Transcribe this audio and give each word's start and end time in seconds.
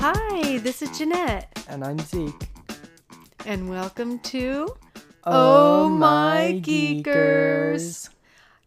Hi, 0.00 0.58
this 0.58 0.82
is 0.82 0.96
Jeanette, 0.96 1.64
And 1.68 1.84
I'm 1.84 1.98
Zeke. 1.98 2.48
and 3.46 3.68
welcome 3.68 4.18
to 4.20 4.76
Oh, 5.24 5.88
My 5.88 6.60
Geekers. 6.64 8.08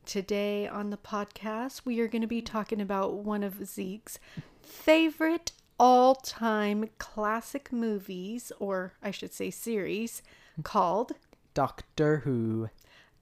Today 0.05 0.67
on 0.67 0.89
the 0.89 0.97
podcast, 0.97 1.81
we 1.85 1.99
are 2.01 2.07
going 2.07 2.21
to 2.21 2.27
be 2.27 2.41
talking 2.41 2.81
about 2.81 3.13
one 3.15 3.43
of 3.43 3.65
Zeke's 3.65 4.19
favorite 4.61 5.51
all 5.79 6.15
time 6.15 6.89
classic 6.97 7.71
movies, 7.71 8.51
or 8.59 8.93
I 9.01 9.11
should 9.11 9.33
say 9.33 9.49
series, 9.51 10.21
called 10.63 11.13
Doctor 11.53 12.17
Who. 12.19 12.69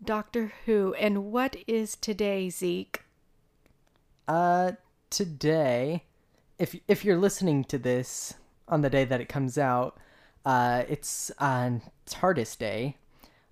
Doctor 0.04 0.52
Who. 0.66 0.94
And 0.96 1.32
what 1.32 1.56
is 1.68 1.96
today, 1.96 2.50
Zeke? 2.50 3.04
Uh, 4.28 4.74
today, 5.10 6.04
if 6.60 6.76
if 6.88 7.04
you're 7.04 7.18
listening 7.18 7.64
to 7.66 7.78
this 7.78 8.36
on 8.68 8.82
the 8.82 8.90
day 8.90 9.06
that 9.06 9.22
it 9.22 9.30
comes 9.30 9.58
out, 9.58 9.98
uh, 10.46 10.84
it's 10.88 11.32
on 11.40 11.82
TARDIS 12.06 12.58
Day, 12.58 12.98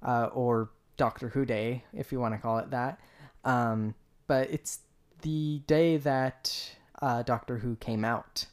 uh, 0.04 0.30
or 0.34 0.70
Doctor 0.98 1.30
Who 1.30 1.46
Day, 1.46 1.84
if 1.94 2.12
you 2.12 2.20
want 2.20 2.35
to 2.35 2.38
call 2.40 2.59
it 2.59 2.70
that. 2.72 2.99
Um, 3.44 3.96
but 4.27 4.49
it's 4.52 4.80
the 5.22 5.62
day 5.66 5.98
that 5.98 6.76
uh, 7.02 7.23
Doctor 7.23 7.58
Who 7.58 7.76
came 7.77 8.05
out. 8.05 8.46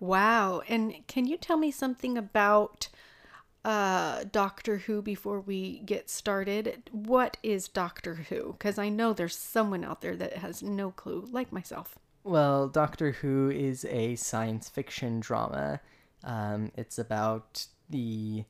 Wow. 0.00 0.62
And 0.68 1.06
can 1.06 1.26
you 1.26 1.36
tell 1.36 1.56
me 1.56 1.70
something 1.70 2.18
about 2.18 2.88
uh, 3.64 4.24
Doctor 4.30 4.78
Who 4.78 5.02
before 5.02 5.40
we 5.40 5.80
get 5.80 6.10
started? 6.10 6.90
What 6.90 7.36
is 7.42 7.68
Doctor 7.68 8.14
Who? 8.28 8.52
Because 8.52 8.78
I 8.78 8.88
know 8.88 9.12
there's 9.12 9.36
someone 9.36 9.84
out 9.84 10.00
there 10.00 10.16
that 10.16 10.34
has 10.38 10.62
no 10.62 10.90
clue, 10.90 11.28
like 11.30 11.52
myself. 11.52 11.98
Well, 12.24 12.68
Doctor 12.68 13.12
Who 13.12 13.50
is 13.50 13.84
a 13.86 14.14
science 14.16 14.68
fiction 14.68 15.20
drama. 15.20 15.80
Um, 16.22 16.70
it's 16.76 16.98
about 16.98 17.66
the 17.90 18.44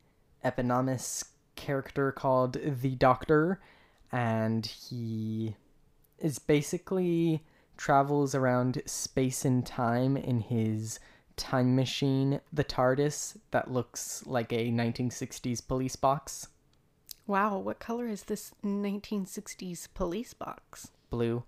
eponymous 0.44 1.24
character 1.56 2.12
called 2.12 2.58
the 2.62 2.94
Doctor, 2.96 3.60
and 4.10 4.66
he 4.66 5.56
is 6.18 6.38
basically 6.38 7.44
travels 7.76 8.34
around 8.34 8.82
space 8.84 9.44
and 9.44 9.64
time 9.64 10.16
in 10.16 10.40
his 10.40 11.00
time 11.36 11.74
machine, 11.74 12.40
the 12.52 12.64
TARDIS, 12.64 13.38
that 13.50 13.70
looks 13.70 14.22
like 14.26 14.52
a 14.52 14.70
1960s 14.70 15.66
police 15.66 15.96
box. 15.96 16.48
Wow, 17.26 17.58
what 17.58 17.78
color 17.78 18.06
is 18.06 18.24
this 18.24 18.52
1960s 18.62 19.88
police 19.94 20.34
box? 20.34 20.90
Blue. 21.08 21.44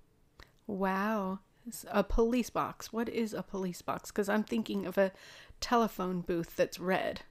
Wow. 0.66 1.40
A 1.90 2.04
police 2.04 2.50
box. 2.50 2.92
What 2.92 3.08
is 3.08 3.32
a 3.32 3.42
police 3.42 3.82
box? 3.82 4.10
Because 4.10 4.28
I'm 4.28 4.44
thinking 4.44 4.86
of 4.86 4.98
a 4.98 5.12
telephone 5.60 6.20
booth 6.20 6.56
that's 6.56 6.78
red. 6.78 7.22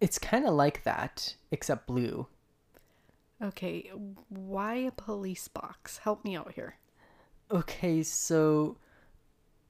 It's 0.00 0.18
kind 0.18 0.46
of 0.46 0.54
like 0.54 0.82
that, 0.82 1.36
except 1.50 1.86
blue. 1.86 2.26
Okay, 3.40 3.90
why 4.28 4.74
a 4.74 4.90
police 4.90 5.48
box? 5.48 5.98
Help 5.98 6.24
me 6.24 6.36
out 6.36 6.52
here. 6.54 6.76
Okay, 7.50 8.02
so 8.02 8.76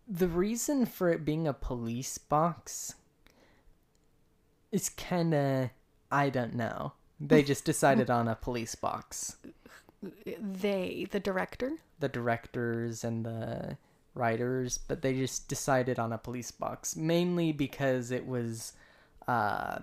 the 0.09 0.29
reason 0.29 0.87
for 0.87 1.11
it 1.11 1.25
being 1.25 1.47
a 1.47 1.53
police 1.53 2.19
box 2.19 2.95
is 4.71 4.89
kind 4.89 5.35
of 5.35 5.71
I 6.11 6.29
don't 6.29 6.55
know. 6.55 6.93
They 7.19 7.43
just 7.43 7.65
decided 7.73 8.11
on 8.11 8.29
a 8.29 8.35
police 8.35 8.75
box. 8.75 9.37
They, 10.27 11.07
the 11.11 11.21
director? 11.21 11.79
The 12.03 12.09
directors 12.09 13.05
and 13.05 13.25
the 13.25 13.79
writers, 14.15 14.77
but 14.77 15.03
they 15.03 15.15
just 15.15 15.49
decided 15.49 15.99
on 16.01 16.13
a 16.13 16.19
police 16.19 16.51
box 16.51 16.97
mainly 16.97 17.53
because 17.53 18.11
it 18.11 18.27
was 18.27 18.73
uh 19.29 19.79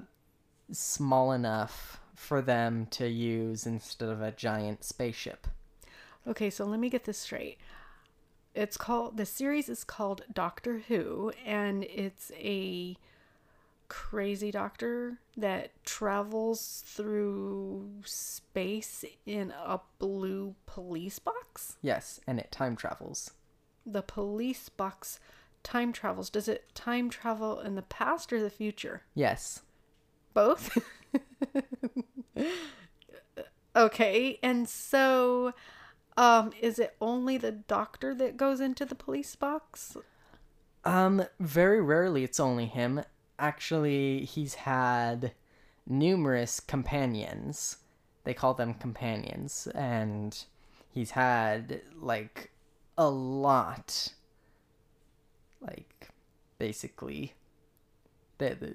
small 0.72 1.32
enough 1.32 2.02
for 2.14 2.42
them 2.42 2.86
to 2.92 3.08
use 3.08 3.66
instead 3.66 4.10
of 4.10 4.22
a 4.22 4.32
giant 4.34 4.84
spaceship. 4.84 5.48
Okay, 6.28 6.50
so 6.50 6.66
let 6.66 6.80
me 6.80 6.90
get 6.90 7.06
this 7.06 7.18
straight. 7.18 7.58
It's 8.54 8.76
called 8.76 9.16
the 9.16 9.26
series 9.26 9.70
is 9.70 9.86
called 9.86 10.24
Doctor 10.34 10.84
Who 10.90 11.32
and 11.46 11.86
it's 11.86 12.32
a 12.36 12.98
crazy 13.90 14.52
doctor 14.52 15.20
that 15.36 15.72
travels 15.84 16.84
through 16.86 17.90
space 18.06 19.04
in 19.26 19.52
a 19.52 19.82
blue 19.98 20.56
police 20.66 21.20
box. 21.20 21.78
Yes, 21.82 22.22
and 22.26 22.40
it 22.40 22.52
time 22.52 22.76
travels. 22.76 23.32
The 23.86 24.04
police 24.04 24.70
box 24.70 25.20
time 25.64 25.92
travels. 25.92 26.30
Does 26.30 26.48
it 26.48 26.74
time 26.74 27.10
travel 27.10 27.60
in 27.60 27.76
the 27.76 27.82
past 27.82 28.32
or 28.32 28.42
the 28.42 28.50
future? 28.50 29.02
Yes. 29.16 29.64
Both? 30.34 30.78
okay, 33.76 34.40
and 34.42 34.70
so 34.70 35.54
um 36.16 36.52
is 36.62 36.80
it 36.80 36.96
only 37.02 37.38
the 37.38 37.52
doctor 37.52 38.14
that 38.14 38.38
goes 38.38 38.60
into 38.60 38.86
the 38.86 38.96
police 38.96 39.36
box? 39.36 39.98
Um, 40.86 41.24
very 41.40 41.82
rarely 41.82 42.24
it's 42.24 42.40
only 42.40 42.66
him. 42.66 43.02
Actually, 43.40 44.26
he's 44.26 44.54
had 44.54 45.32
numerous 45.88 46.60
companions. 46.60 47.78
They 48.26 48.34
call 48.34 48.54
them 48.54 48.74
companions, 48.74 49.68
and 49.74 50.38
he's 50.92 51.12
had 51.12 51.82
like 52.00 52.52
a 52.98 53.10
lot. 53.10 54.14
Like, 55.62 56.10
basically, 56.58 57.34
they, 58.38 58.54
they 58.54 58.74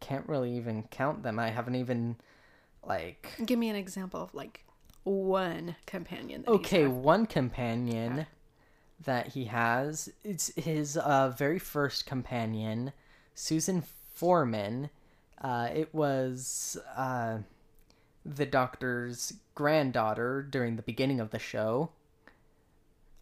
can't 0.00 0.28
really 0.28 0.52
even 0.56 0.84
count 0.84 1.22
them. 1.22 1.38
I 1.38 1.48
haven't 1.50 1.74
even 1.74 2.16
like 2.84 3.32
Give 3.44 3.58
me 3.58 3.68
an 3.68 3.76
example 3.76 4.22
of 4.22 4.34
like 4.34 4.64
one 5.04 5.76
companion. 5.86 6.44
Okay, 6.46 6.86
one 6.86 7.26
companion 7.26 8.26
that 9.04 9.28
he 9.28 9.44
has 9.46 10.10
it's 10.24 10.52
his 10.56 10.96
uh, 10.96 11.30
very 11.30 11.58
first 11.58 12.06
companion, 12.06 12.92
Susan 13.34 13.82
Foreman. 14.12 14.90
Uh, 15.40 15.68
it 15.74 15.94
was 15.94 16.78
uh, 16.96 17.38
the 18.24 18.46
doctor's 18.46 19.34
granddaughter 19.54 20.42
during 20.42 20.76
the 20.76 20.82
beginning 20.82 21.20
of 21.20 21.30
the 21.30 21.38
show. 21.38 21.90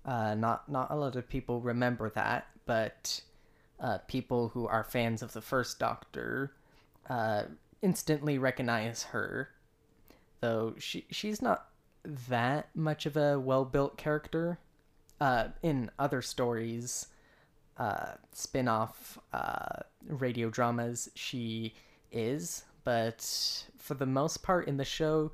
Uh, 0.04 0.34
not 0.34 0.68
not 0.68 0.90
a 0.90 0.94
lot 0.94 1.16
of 1.16 1.28
people 1.28 1.60
remember 1.60 2.10
that, 2.10 2.46
but 2.66 3.20
uh, 3.80 3.98
people 4.06 4.48
who 4.48 4.66
are 4.66 4.84
fans 4.84 5.22
of 5.22 5.32
the 5.32 5.40
first 5.40 5.78
Doctor 5.78 6.52
uh, 7.08 7.44
instantly 7.82 8.38
recognize 8.38 9.04
her. 9.04 9.50
Though 10.40 10.74
she 10.78 11.06
she's 11.10 11.42
not 11.42 11.68
that 12.04 12.68
much 12.74 13.06
of 13.06 13.16
a 13.16 13.40
well 13.40 13.64
built 13.64 13.96
character. 13.96 14.58
Uh, 15.20 15.48
in 15.62 15.90
other 15.98 16.20
stories, 16.20 17.08
uh, 17.78 18.12
spin 18.32 18.68
off 18.68 19.18
uh, 19.32 19.80
radio 20.06 20.50
dramas, 20.50 21.10
she 21.14 21.74
is, 22.12 22.64
but 22.84 23.64
for 23.78 23.94
the 23.94 24.06
most 24.06 24.42
part 24.42 24.68
in 24.68 24.76
the 24.76 24.84
show, 24.84 25.32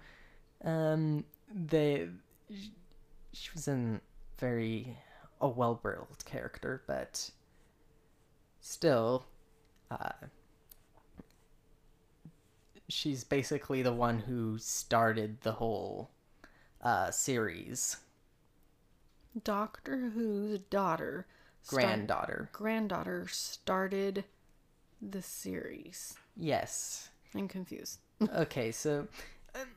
um, 0.64 1.24
they 1.52 2.08
she 3.32 3.50
wasn't 3.54 4.02
very 4.38 4.96
a 5.40 5.48
well 5.48 5.74
built 5.82 6.24
character, 6.24 6.82
but 6.86 7.30
still, 8.60 9.24
uh, 9.90 10.12
she's 12.88 13.24
basically 13.24 13.82
the 13.82 13.92
one 13.92 14.18
who 14.20 14.58
started 14.58 15.40
the 15.42 15.52
whole 15.52 16.10
uh, 16.82 17.10
series. 17.10 17.96
Doctor 19.44 20.10
Who's 20.14 20.58
daughter, 20.58 21.26
start- 21.62 21.82
Granddaughter. 21.84 22.48
granddaughter 22.52 23.26
started 23.28 24.24
the 25.00 25.22
series. 25.22 26.16
Yes. 26.36 27.10
I'm 27.34 27.48
confused. 27.48 28.00
okay, 28.34 28.72
so 28.72 29.06
um, 29.54 29.68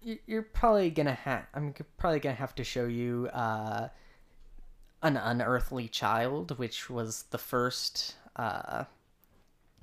you- 0.00 0.18
you're 0.26 0.42
probably 0.42 0.90
gonna 0.90 1.14
have. 1.14 1.44
I'm 1.54 1.74
probably 1.98 2.20
gonna 2.20 2.36
have 2.36 2.54
to 2.56 2.64
show 2.64 2.84
you 2.86 3.28
uh, 3.32 3.88
an 5.02 5.16
unearthly 5.16 5.88
child, 5.88 6.56
which 6.58 6.88
was 6.88 7.24
the 7.30 7.38
first 7.38 8.14
uh, 8.36 8.84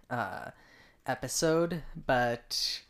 uh, 0.09 0.51
episode. 1.05 1.83
But 2.07 2.81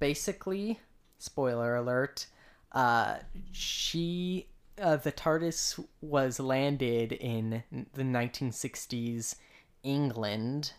basically, 0.00 0.80
spoiler 1.18 1.76
alert. 1.76 2.26
Uh, 2.72 3.18
she, 3.52 4.48
uh, 4.80 4.96
the 4.96 5.12
TARDIS 5.12 5.82
was 6.00 6.38
landed 6.40 7.12
in 7.12 7.62
the 7.94 8.02
1960s 8.02 9.36
England, 9.82 10.72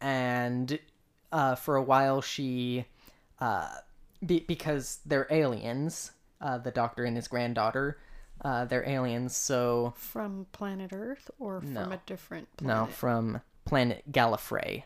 and 0.00 0.78
uh, 1.32 1.54
for 1.54 1.76
a 1.76 1.82
while 1.82 2.20
she 2.20 2.84
uh, 3.40 3.68
be- 4.24 4.44
because 4.46 4.98
they're 5.06 5.26
aliens 5.30 6.12
uh, 6.40 6.58
the 6.58 6.70
doctor 6.70 7.04
and 7.04 7.16
his 7.16 7.28
granddaughter 7.28 7.98
Uh, 8.42 8.64
they're 8.64 8.88
aliens, 8.88 9.36
so 9.36 9.92
From 9.96 10.46
planet 10.52 10.92
Earth 10.94 11.30
or 11.38 11.60
from 11.60 11.74
No. 11.74 11.90
a 11.90 12.00
different 12.06 12.48
planet? 12.56 12.88
no, 12.88 12.92
from 12.94 13.42
planet 13.66 14.02
Gallifrey. 14.10 14.84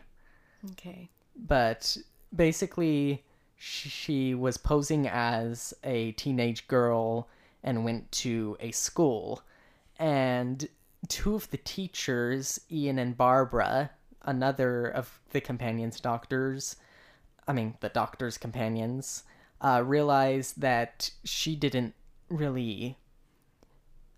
Okay. 0.71 1.09
But 1.37 1.97
basically, 2.35 3.23
she 3.55 4.35
was 4.35 4.57
posing 4.57 5.07
as 5.07 5.73
a 5.85 6.11
teenage 6.13 6.67
girl 6.67 7.29
and 7.65 7.83
went 7.83 8.09
to 8.13 8.55
a 8.61 8.71
school. 8.71 9.41
And 9.99 10.69
two 11.09 11.35
of 11.35 11.49
the 11.49 11.57
teachers, 11.57 12.61
Ian 12.71 12.99
and 12.99 13.17
Barbara, 13.17 13.91
another 14.21 14.87
of 14.87 15.19
the 15.31 15.41
companions' 15.41 15.99
doctors, 15.99 16.77
I 17.47 17.53
mean, 17.53 17.75
the 17.81 17.89
doctor's 17.89 18.37
companions, 18.37 19.23
uh, 19.61 19.83
realized 19.85 20.61
that 20.61 21.11
she 21.23 21.55
didn't 21.55 21.93
really. 22.29 22.97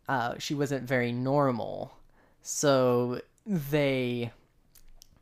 Uh, 0.08 0.36
she 0.38 0.54
wasn't 0.54 0.88
very 0.88 1.12
normal. 1.12 1.98
So 2.42 3.22
they 3.46 4.32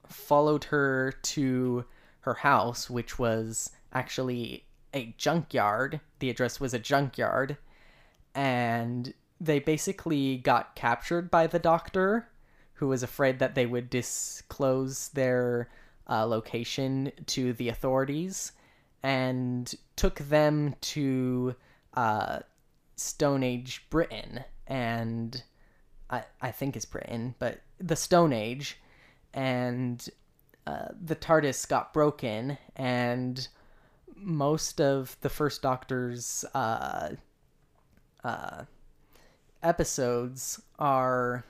followed 0.08 0.66
her 0.66 1.14
to 1.24 1.86
her 2.22 2.36
house, 2.36 2.90
which 2.90 3.18
was 3.18 3.72
actually 3.94 4.66
a 4.94 5.14
junkyard. 5.18 6.00
The 6.20 6.30
address 6.30 6.60
was 6.60 6.74
a 6.74 6.80
junkyard. 6.80 7.58
And 8.36 9.14
they 9.42 9.60
basically 9.60 10.38
got 10.38 10.76
captured 10.76 11.32
by 11.32 11.48
the 11.48 11.60
doctor, 11.60 12.30
who 12.74 12.88
was 12.90 13.02
afraid 13.02 13.40
that 13.40 13.56
they 13.56 13.66
would 13.66 13.90
disclose 13.90 15.10
their 15.10 15.70
uh, 16.10 16.26
location 16.26 17.12
to 17.28 17.54
the 17.54 17.70
authorities, 17.70 18.52
and 19.02 19.74
took 19.96 20.20
them 20.20 20.76
to 20.82 21.56
uh, 21.94 22.40
Stone 22.98 23.44
Age 23.44 23.86
Britain. 23.90 24.44
And 24.68 25.42
I, 26.10 26.24
I 26.42 26.52
think 26.52 26.76
it's 26.76 26.86
Britain, 26.86 27.36
but 27.40 27.62
the 27.80 27.96
Stone 27.96 28.34
Age. 28.34 28.78
And 29.34 30.08
uh, 30.68 30.88
the 31.00 31.16
TARDIS 31.16 31.68
got 31.68 31.94
broken, 31.94 32.58
and 32.76 33.48
most 34.16 34.82
of 34.82 35.18
the 35.22 35.30
first 35.30 35.62
Doctor's 35.62 36.46
uh, 38.26 38.66
episodes 39.64 40.62
are 40.80 41.46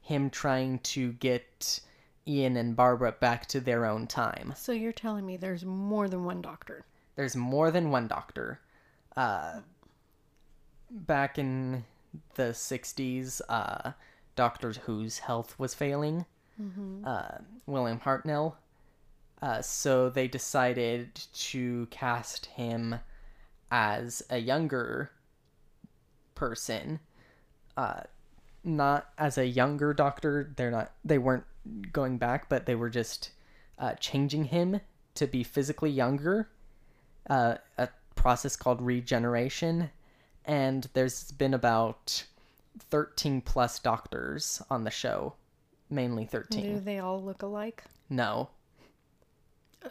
him 0.00 0.30
trying 0.30 0.78
to 0.80 1.12
get 1.12 1.80
Ian 2.26 2.56
and 2.56 2.74
Barbara 2.74 3.12
back 3.12 3.46
to 3.46 3.60
their 3.60 3.84
own 3.84 4.06
time. 4.06 4.54
So 4.56 4.72
you're 4.72 4.92
telling 4.92 5.24
me 5.26 5.36
there's 5.36 5.64
more 5.64 6.08
than 6.08 6.24
one 6.24 6.42
doctor? 6.42 6.84
There's 7.16 7.36
more 7.36 7.70
than 7.70 7.90
one 7.90 8.08
Doctor. 8.08 8.60
Uh, 9.16 9.60
back 10.90 11.38
in 11.38 11.84
the 12.34 12.50
60s, 12.50 13.40
uh, 13.48 13.92
Doctor 14.34 14.72
Who's 14.84 15.18
health 15.18 15.58
was 15.58 15.74
failing. 15.74 16.26
Uh, 17.06 17.38
William 17.66 18.00
Hartnell. 18.00 18.54
Uh, 19.42 19.62
so 19.62 20.08
they 20.08 20.26
decided 20.26 21.14
to 21.34 21.86
cast 21.90 22.46
him 22.46 22.96
as 23.70 24.22
a 24.30 24.38
younger 24.38 25.10
person. 26.34 27.00
Uh, 27.76 28.02
not 28.62 29.08
as 29.18 29.36
a 29.36 29.46
younger 29.46 29.92
doctor. 29.92 30.52
They're 30.56 30.70
not. 30.70 30.92
They 31.04 31.18
weren't 31.18 31.44
going 31.92 32.18
back, 32.18 32.48
but 32.48 32.66
they 32.66 32.74
were 32.74 32.90
just 32.90 33.30
uh, 33.78 33.94
changing 33.94 34.44
him 34.44 34.80
to 35.14 35.26
be 35.26 35.42
physically 35.42 35.90
younger. 35.90 36.48
Uh, 37.28 37.56
a 37.78 37.88
process 38.14 38.56
called 38.56 38.80
regeneration, 38.80 39.90
and 40.44 40.88
there's 40.94 41.32
been 41.32 41.54
about 41.54 42.24
thirteen 42.78 43.40
plus 43.40 43.78
doctors 43.78 44.62
on 44.70 44.84
the 44.84 44.90
show, 44.90 45.34
mainly 45.90 46.24
13 46.24 46.62
Do 46.62 46.80
they 46.80 46.98
all 46.98 47.22
look 47.22 47.42
alike? 47.42 47.84
No, 48.10 48.50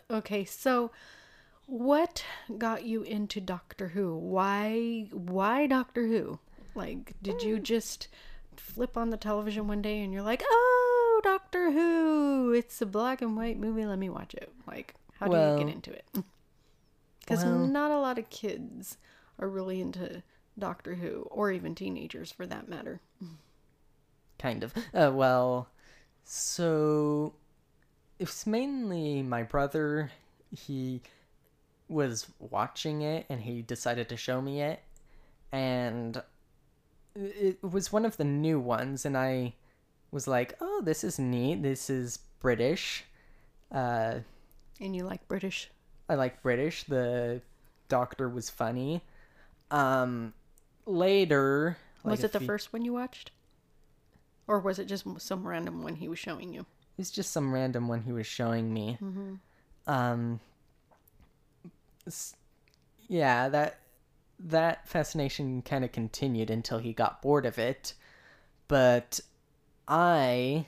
Okay, 0.10 0.45
so 0.45 0.92
what 1.65 2.24
got 2.57 2.83
you 2.86 3.04
into 3.04 3.39
Doctor 3.42 3.89
Who? 3.89 4.15
Why 4.18 5.07
why 5.12 5.68
Doctor 5.68 6.07
Who? 6.07 6.39
Like 6.75 7.13
did 7.21 7.42
you 7.44 7.57
Hmm. 7.57 7.63
just 7.63 8.07
flip 8.56 8.98
on 8.98 9.10
the 9.10 9.18
television 9.18 9.68
one 9.68 9.81
day 9.81 10.01
and 10.01 10.12
you're 10.13 10.21
like, 10.21 10.44
"Oh, 10.45 11.21
Doctor 11.24 11.71
Who. 11.71 12.54
It's 12.54 12.81
a 12.81 12.86
black 12.86 13.21
and 13.21 13.36
white 13.36 13.57
movie. 13.57 13.86
Let 13.86 14.00
me 14.00 14.10
watch 14.10 14.33
it." 14.33 14.51
Like 14.68 14.95
how 15.19 15.27
do 15.27 15.38
you 15.38 15.65
get 15.65 15.74
into 15.74 15.92
it? 15.92 16.06
Cuz 17.27 17.44
well- 17.44 17.68
not 17.68 17.92
a 17.92 18.00
lot 18.00 18.18
of 18.19 18.30
kids 18.30 18.98
are 19.39 19.48
really 19.50 19.80
into 19.81 20.21
Doctor 20.59 20.95
Who 20.95 21.27
or 21.31 21.51
even 21.51 21.74
teenagers 21.75 22.31
for 22.31 22.45
that 22.45 22.68
matter. 22.68 23.00
kind 24.38 24.63
of. 24.63 24.74
Uh, 24.94 25.09
well, 25.13 25.69
so 26.24 27.33
it's 28.19 28.45
mainly 28.45 29.21
my 29.24 29.42
brother. 29.44 30.12
He 30.51 31.01
was 31.89 32.27
watching 32.39 33.01
it 33.01 33.25
and 33.30 33.41
he 33.41 33.62
decided 33.62 34.09
to 34.09 34.18
show 34.18 34.41
me 34.41 34.62
it, 34.62 34.81
and 35.51 36.21
it 37.15 37.62
was 37.63 37.91
one 37.91 38.06
of 38.06 38.18
the 38.18 38.24
new 38.24 38.59
ones, 38.59 39.06
and 39.06 39.15
I 39.18 39.53
was 40.12 40.27
like, 40.27 40.56
"Oh, 40.62 40.81
this 40.83 41.03
is 41.03 41.19
neat. 41.19 41.62
This 41.62 41.89
is 41.89 42.18
British." 42.39 43.06
Uh, 43.71 44.19
And 44.81 44.95
you 44.95 45.03
like 45.03 45.27
British 45.27 45.69
I 46.09 46.15
like 46.15 46.41
British. 46.44 46.83
The 46.83 47.41
doctor 47.88 48.27
was 48.30 48.50
funny. 48.50 49.01
Um, 49.71 50.33
later, 50.85 51.77
was 52.03 52.21
a 52.24 52.25
it 52.25 52.31
the 52.33 52.39
few- 52.39 52.47
first 52.47 52.74
one 52.74 52.83
you 52.85 52.94
watched? 52.94 53.31
Or 54.47 54.59
was 54.59 54.77
it 54.80 54.85
just 54.85 55.06
some 55.21 55.47
random 55.47 55.81
one 55.83 55.95
he 55.95 56.09
was 56.09 56.19
showing 56.19 56.53
you? 56.53 56.65
It's 56.97 57.09
just 57.09 57.31
some 57.31 57.53
random 57.53 57.88
one 57.88 58.01
he 58.01 58.12
was 58.12 58.27
showing 58.27 58.74
me. 58.74 58.97
Um, 59.88 60.39
s- 60.51 60.52
yeah, 63.07 63.50
that 63.50 63.79
that 64.39 64.88
fascination 64.88 65.61
kind 65.61 65.83
of 65.83 65.91
continued 65.91 66.50
until 66.50 66.79
he 66.79 66.94
got 66.94 67.21
bored 67.21 67.45
of 67.45 67.57
it. 67.57 67.94
But 68.67 69.19
I 69.88 70.67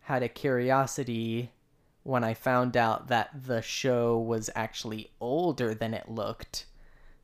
had 0.00 0.22
a 0.22 0.28
curiosity 0.28 1.50
when 2.04 2.22
I 2.22 2.34
found 2.34 2.76
out 2.76 3.08
that 3.08 3.30
the 3.46 3.60
show 3.60 4.16
was 4.18 4.48
actually 4.54 5.10
older 5.20 5.74
than 5.74 5.92
it 5.92 6.08
looked. 6.08 6.66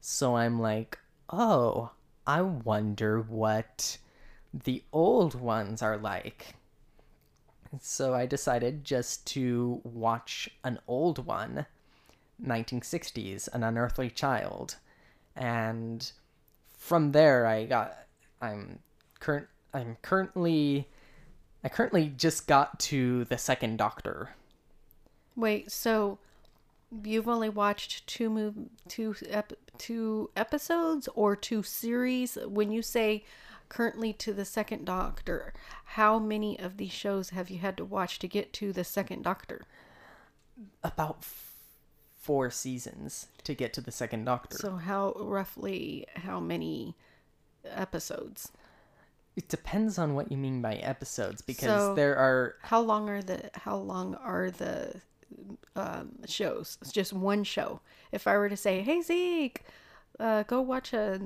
So 0.01 0.37
I'm 0.37 0.61
like, 0.61 0.99
oh, 1.31 1.93
I 2.27 2.43
wonder 2.43 3.21
what 3.21 3.99
the 4.53 4.83
old 4.93 5.35
ones 5.35 5.83
are 5.83 5.97
like. 5.97 6.57
So 7.81 8.13
I 8.15 8.27
decided 8.27 8.85
just 8.85 9.27
to 9.29 9.81
watch 9.85 10.51
an 10.65 10.81
old 10.89 11.25
one, 11.25 11.67
1960s, 12.45 13.49
An 13.53 13.63
Unearthly 13.63 14.11
Child. 14.11 14.77
And 15.35 16.11
from 16.77 17.13
there 17.13 17.47
I 17.47 17.65
got 17.65 17.97
I'm 18.41 18.81
current 19.21 19.47
I'm 19.73 19.97
currently 20.03 20.89
I 21.65 21.69
currently 21.69 22.13
just 22.17 22.47
got 22.47 22.79
to 22.81 23.25
the 23.25 23.39
second 23.39 23.77
Doctor. 23.77 24.31
Wait, 25.37 25.71
so 25.71 26.19
you've 27.05 27.29
only 27.29 27.49
watched 27.49 28.07
two 28.07 28.29
move 28.29 28.55
two 28.89 29.15
ep- 29.29 29.53
two 29.79 30.31
episodes 30.37 31.09
or 31.15 31.37
two 31.37 31.63
series? 31.63 32.37
When 32.47 32.71
you 32.71 32.83
say 32.83 33.25
currently 33.69 34.13
to 34.13 34.35
the 34.35 34.45
second 34.45 34.85
Doctor, 34.85 35.55
how 35.85 36.19
many 36.19 36.59
of 36.59 36.77
these 36.77 36.93
shows 36.93 37.31
have 37.31 37.49
you 37.49 37.59
had 37.59 37.77
to 37.79 37.85
watch 37.85 38.19
to 38.19 38.29
get 38.29 38.53
to 38.55 38.73
the 38.73 38.85
second 38.85 39.23
Doctor? 39.23 39.63
About 40.85 41.25
four 42.23 42.51
seasons 42.51 43.27
to 43.45 43.53
get 43.55 43.73
to 43.75 43.81
the 43.81 43.91
second 43.91 44.25
Doctor. 44.25 44.57
So 44.57 44.77
how 44.77 45.13
roughly 45.19 46.07
how 46.15 46.41
many 46.41 46.95
episodes? 47.65 48.51
it 49.35 49.49
depends 49.49 49.97
on 49.99 50.15
what 50.15 50.31
you 50.31 50.37
mean 50.37 50.61
by 50.61 50.75
episodes 50.75 51.41
because 51.41 51.65
So- 51.89 51.95
there 51.95 52.17
are 52.19 52.57
How 52.63 52.81
long 52.81 53.09
are 53.09 53.23
the 53.23 53.51
how 53.55 53.77
long 53.77 54.15
are 54.17 54.51
the 54.51 55.01
um, 55.75 56.19
shows? 56.27 56.77
It's 56.83 56.93
just 56.93 57.13
one 57.15 57.43
show. 57.45 57.81
If 58.13 58.27
I 58.27 58.37
were 58.37 58.51
to 58.51 58.57
say, 58.59 58.83
"Hey 58.83 59.01
Zeke, 59.01 59.63
uh, 60.21 60.43
go 60.43 60.61
watch 60.61 60.93
a, 60.93 61.19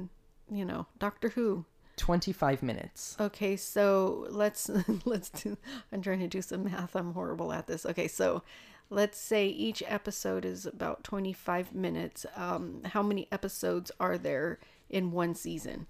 you 0.50 0.64
know, 0.64 0.86
Doctor 1.00 1.30
Who," 1.30 1.64
25 1.96 2.62
minutes. 2.62 3.16
Okay, 3.18 3.56
so 3.56 4.26
let's 4.30 4.70
let's 5.04 5.28
do 5.30 5.58
I'm 5.92 6.00
trying 6.00 6.20
to 6.20 6.28
do 6.28 6.42
some 6.42 6.62
math. 6.64 6.94
I'm 6.94 7.12
horrible 7.14 7.52
at 7.52 7.66
this. 7.66 7.84
Okay, 7.84 8.06
so 8.06 8.42
let's 8.90 9.18
say 9.18 9.46
each 9.48 9.82
episode 9.86 10.44
is 10.44 10.66
about 10.66 11.04
25 11.04 11.74
minutes. 11.74 12.24
Um 12.36 12.82
how 12.84 13.02
many 13.02 13.28
episodes 13.32 13.90
are 14.00 14.16
there 14.18 14.58
in 14.88 15.12
one 15.12 15.34
season? 15.34 15.86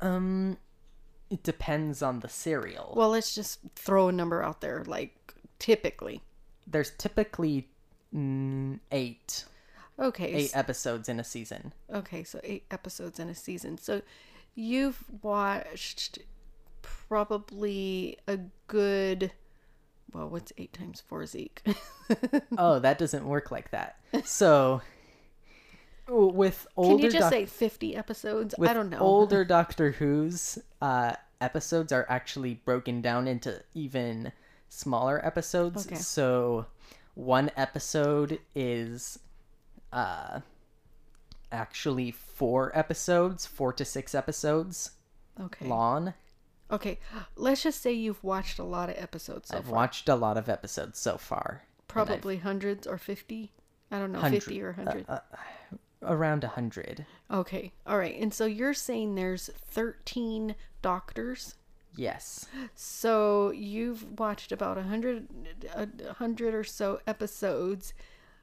Um 0.00 0.56
it 1.30 1.42
depends 1.44 2.02
on 2.02 2.20
the 2.20 2.28
serial. 2.28 2.92
Well, 2.96 3.10
let's 3.10 3.34
just 3.34 3.60
throw 3.76 4.08
a 4.08 4.12
number 4.12 4.42
out 4.42 4.60
there 4.60 4.82
like 4.86 5.34
typically. 5.58 6.22
There's 6.66 6.90
typically 6.90 7.68
mm, 8.14 8.80
8 8.90 9.44
Okay. 9.98 10.32
8 10.32 10.44
s- 10.46 10.56
episodes 10.56 11.08
in 11.08 11.20
a 11.20 11.24
season. 11.24 11.72
Okay, 11.92 12.24
so 12.24 12.40
8 12.42 12.64
episodes 12.70 13.20
in 13.20 13.28
a 13.28 13.34
season. 13.34 13.76
So 13.78 14.02
you've 14.54 15.04
watched 15.22 16.18
probably 16.82 18.16
a 18.26 18.38
good. 18.66 19.32
Well, 20.12 20.28
what's 20.28 20.52
eight 20.58 20.72
times 20.72 21.00
four, 21.06 21.24
Zeke? 21.26 21.62
oh, 22.58 22.78
that 22.80 22.98
doesn't 22.98 23.24
work 23.26 23.50
like 23.50 23.70
that. 23.70 23.96
So, 24.24 24.82
with 26.08 26.66
older, 26.76 26.96
Can 26.96 27.04
you 27.04 27.10
just 27.10 27.20
doc- 27.22 27.32
say 27.32 27.46
50 27.46 27.94
episodes? 27.96 28.54
I 28.60 28.72
don't 28.72 28.90
know. 28.90 28.98
older 28.98 29.44
Doctor 29.56 29.92
Who's 29.92 30.58
uh, 30.82 31.14
episodes 31.40 31.92
are 31.92 32.06
actually 32.08 32.54
broken 32.54 33.00
down 33.00 33.28
into 33.28 33.62
even 33.74 34.32
smaller 34.68 35.24
episodes. 35.24 35.86
Okay. 35.86 35.96
So 35.96 36.66
one 37.14 37.50
episode 37.56 38.40
is 38.54 39.18
uh, 39.92 40.40
actually 41.52 42.10
four 42.10 42.76
episodes, 42.76 43.46
four 43.46 43.72
to 43.74 43.84
six 43.84 44.14
episodes 44.14 44.92
Okay. 45.40 45.66
long. 45.66 46.14
Okay. 46.70 46.98
Let's 47.36 47.62
just 47.62 47.80
say 47.82 47.92
you've 47.92 48.22
watched 48.22 48.58
a 48.58 48.64
lot 48.64 48.88
of 48.90 48.96
episodes 48.98 49.48
so 49.48 49.58
I've 49.58 49.64
far. 49.64 49.74
watched 49.74 50.08
a 50.08 50.14
lot 50.14 50.36
of 50.36 50.48
episodes 50.48 50.98
so 50.98 51.16
far. 51.18 51.62
Probably 51.88 52.36
hundreds 52.38 52.86
or 52.86 52.98
50. 52.98 53.52
I 53.90 53.98
don't 53.98 54.12
know, 54.12 54.20
Hundred- 54.20 54.44
50 54.44 54.62
or 54.62 54.72
100. 54.72 55.04
uh, 55.08 55.18
around 56.02 56.44
a 56.44 56.48
hundred. 56.48 57.04
okay. 57.30 57.72
All 57.86 57.98
right. 57.98 58.16
And 58.18 58.32
so 58.32 58.46
you're 58.46 58.72
saying 58.74 59.14
there's 59.16 59.48
13 59.66 60.54
doctors. 60.80 61.56
Yes. 61.96 62.46
So 62.76 63.50
you've 63.50 64.18
watched 64.18 64.52
about 64.52 64.78
a 64.78 64.82
hundred, 64.84 65.26
a 65.74 65.88
hundred 66.14 66.54
or 66.54 66.62
so 66.64 67.00
episodes 67.06 67.92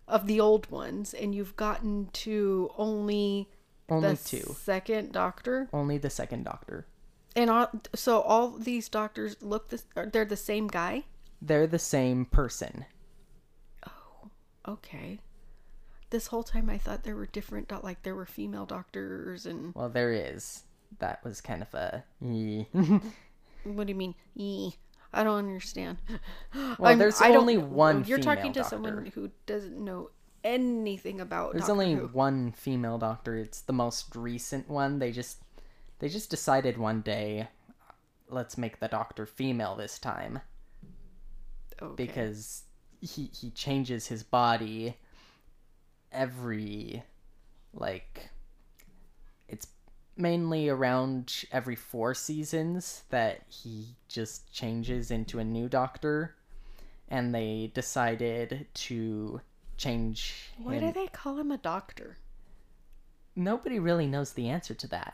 of 0.07 0.27
the 0.27 0.39
old 0.39 0.69
ones, 0.69 1.13
and 1.13 1.33
you've 1.33 1.55
gotten 1.55 2.09
to 2.11 2.69
only 2.77 3.49
Only 3.89 4.09
the 4.11 4.17
two. 4.17 4.55
second 4.59 5.13
Doctor. 5.13 5.69
Only 5.71 5.97
the 5.97 6.09
second 6.09 6.43
Doctor. 6.43 6.85
And 7.37 7.51
all, 7.51 7.69
so 7.93 8.21
all 8.21 8.49
these 8.49 8.89
doctors 8.89 9.37
look 9.41 9.69
this. 9.69 9.85
They're 9.95 10.25
the 10.25 10.35
same 10.35 10.67
guy. 10.67 11.03
They're 11.39 11.67
the 11.67 11.77
same 11.79 12.25
person. 12.25 12.85
Oh, 13.87 14.29
okay. 14.67 15.19
This 16.09 16.27
whole 16.27 16.41
time 16.41 16.67
I 16.69 16.79
thought 16.79 17.03
there 17.03 17.15
were 17.15 17.27
different, 17.27 17.71
like 17.83 18.01
there 18.01 18.15
were 18.15 18.25
female 18.25 18.65
doctors 18.65 19.45
and 19.45 19.75
Well, 19.75 19.89
there 19.89 20.11
is. 20.11 20.63
That 20.99 21.23
was 21.23 21.39
kind 21.39 21.61
of 21.61 21.73
a. 21.75 22.03
what 23.63 23.87
do 23.87 23.91
you 23.91 23.95
mean? 23.95 24.15
Eee. 24.35 24.73
I 25.13 25.23
don't 25.23 25.37
understand. 25.37 25.97
Well, 26.79 26.97
there's 26.97 27.21
I 27.21 27.31
only 27.35 27.57
one 27.57 28.03
You're 28.05 28.19
talking 28.19 28.53
to 28.53 28.63
someone 28.63 29.11
who 29.13 29.29
doesn't 29.45 29.77
know 29.77 30.09
anything 30.43 31.21
about. 31.21 31.53
There's 31.53 31.67
Doctor 31.67 31.73
only 31.73 31.93
Who. 31.93 32.07
one 32.07 32.51
female 32.51 32.97
doctor. 32.97 33.37
It's 33.37 33.61
the 33.61 33.73
most 33.73 34.15
recent 34.15 34.69
one. 34.69 34.99
They 34.99 35.11
just 35.11 35.37
they 35.99 36.09
just 36.09 36.29
decided 36.29 36.77
one 36.77 37.01
day, 37.01 37.47
let's 38.29 38.57
make 38.57 38.79
the 38.79 38.87
doctor 38.87 39.25
female 39.25 39.75
this 39.75 39.97
time 39.99 40.41
Okay. 41.81 41.93
because 41.95 42.63
he 43.01 43.29
he 43.33 43.51
changes 43.51 44.07
his 44.07 44.23
body 44.23 44.97
every 46.11 47.03
like 47.73 48.29
it's 49.47 49.67
mainly 50.15 50.67
around 50.67 51.45
every 51.51 51.75
four 51.75 52.13
seasons 52.15 53.03
that 53.09 53.43
he 53.47 53.95
just 54.07 54.51
changes 54.51 55.11
into 55.11 55.37
a 55.37 55.43
new 55.43 55.69
doctor 55.69 56.35
and 57.09 57.33
they 57.35 57.71
decided 57.75 58.65
to 58.73 59.39
change 59.77 60.33
Why 60.57 60.75
him. 60.75 60.87
do 60.87 60.99
they 60.99 61.07
call 61.07 61.37
him 61.37 61.51
a 61.51 61.57
doctor? 61.57 62.17
Nobody 63.35 63.77
really 63.77 64.07
knows 64.07 64.33
the 64.33 64.49
answer 64.49 64.73
to 64.73 64.87
that. 64.87 65.13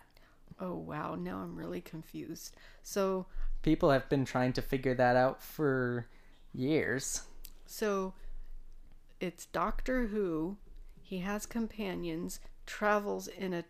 Oh 0.59 0.75
wow, 0.75 1.15
now 1.15 1.37
I'm 1.37 1.55
really 1.55 1.81
confused. 1.81 2.55
So 2.83 3.25
People 3.61 3.89
have 3.91 4.09
been 4.09 4.25
trying 4.25 4.53
to 4.53 4.61
figure 4.61 4.93
that 4.95 5.15
out 5.15 5.41
for 5.41 6.07
years. 6.53 7.21
so 7.65 8.13
it's 9.19 9.45
Doctor 9.47 10.07
Who. 10.07 10.57
He 11.01 11.19
has 11.19 11.45
companions, 11.45 12.39
travels 12.65 13.27
in 13.27 13.53
a 13.53 13.63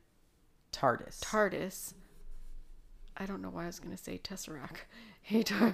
TARDIS. 0.72 1.20
TARDIS. 1.22 1.94
I 3.18 3.25
don't 3.28 3.42
know 3.42 3.50
why 3.50 3.63
I 3.63 3.68
was 3.68 3.80
going 3.80 3.96
to 3.96 4.04
say 4.04 4.20
Tesseract. 4.24 4.78
He 5.25 5.42
tar- 5.44 5.74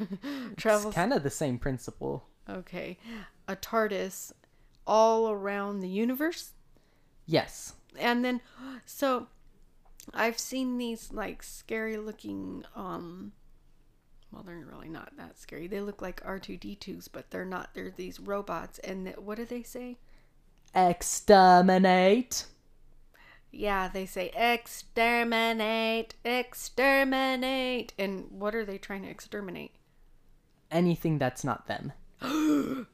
travels 0.57 0.93
kind 0.93 1.11
of 1.11 1.23
the 1.23 1.31
same 1.31 1.57
principle. 1.57 2.27
Okay. 2.47 2.99
A 3.47 3.55
TARDIS 3.55 4.31
all 4.85 5.31
around 5.31 5.79
the 5.79 5.89
universe. 5.89 6.51
Yes. 7.25 7.73
And 7.97 8.23
then 8.23 8.41
so 8.85 9.25
I've 10.13 10.39
seen 10.39 10.77
these 10.77 11.11
like 11.11 11.43
scary 11.43 11.97
looking 11.97 12.63
um 12.75 13.31
well 14.31 14.43
they're 14.43 14.57
really 14.57 14.89
not 14.89 15.17
that 15.17 15.39
scary. 15.39 15.67
They 15.67 15.81
look 15.81 16.01
like 16.01 16.23
R2D2s, 16.23 17.09
but 17.11 17.31
they're 17.31 17.45
not. 17.45 17.73
They're 17.73 17.89
these 17.91 18.19
robots 18.19 18.79
and 18.79 19.05
th- 19.05 19.17
what 19.17 19.37
do 19.37 19.45
they 19.45 19.63
say? 19.63 19.97
Exterminate. 20.75 22.45
Yeah, 23.51 23.87
they 23.87 24.05
say 24.05 24.29
exterminate, 24.35 26.13
exterminate. 26.23 27.93
And 27.97 28.27
what 28.29 28.53
are 28.53 28.65
they 28.65 28.77
trying 28.77 29.01
to 29.03 29.09
exterminate? 29.09 29.71
Anything 30.71 31.17
that's 31.17 31.43
not 31.43 31.67
them. 31.67 31.93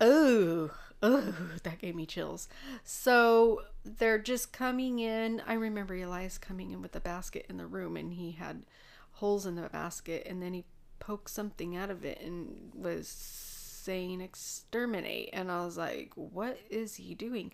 Oh, 0.00 0.70
oh, 1.02 1.34
that 1.62 1.78
gave 1.78 1.94
me 1.94 2.06
chills. 2.06 2.48
So 2.82 3.62
they're 3.84 4.18
just 4.18 4.52
coming 4.52 4.98
in. 4.98 5.42
I 5.46 5.54
remember 5.54 5.94
Elias 5.94 6.38
coming 6.38 6.70
in 6.70 6.80
with 6.82 6.96
a 6.96 7.00
basket 7.00 7.46
in 7.48 7.56
the 7.56 7.66
room, 7.66 7.96
and 7.96 8.12
he 8.12 8.32
had 8.32 8.64
holes 9.12 9.46
in 9.46 9.54
the 9.54 9.68
basket, 9.68 10.26
and 10.26 10.42
then 10.42 10.54
he 10.54 10.64
poked 10.98 11.30
something 11.30 11.76
out 11.76 11.90
of 11.90 12.04
it 12.04 12.20
and 12.20 12.72
was 12.74 13.08
saying 13.08 14.20
exterminate. 14.20 15.30
And 15.32 15.50
I 15.52 15.64
was 15.64 15.76
like, 15.76 16.12
what 16.14 16.58
is 16.70 16.96
he 16.96 17.14
doing? 17.14 17.52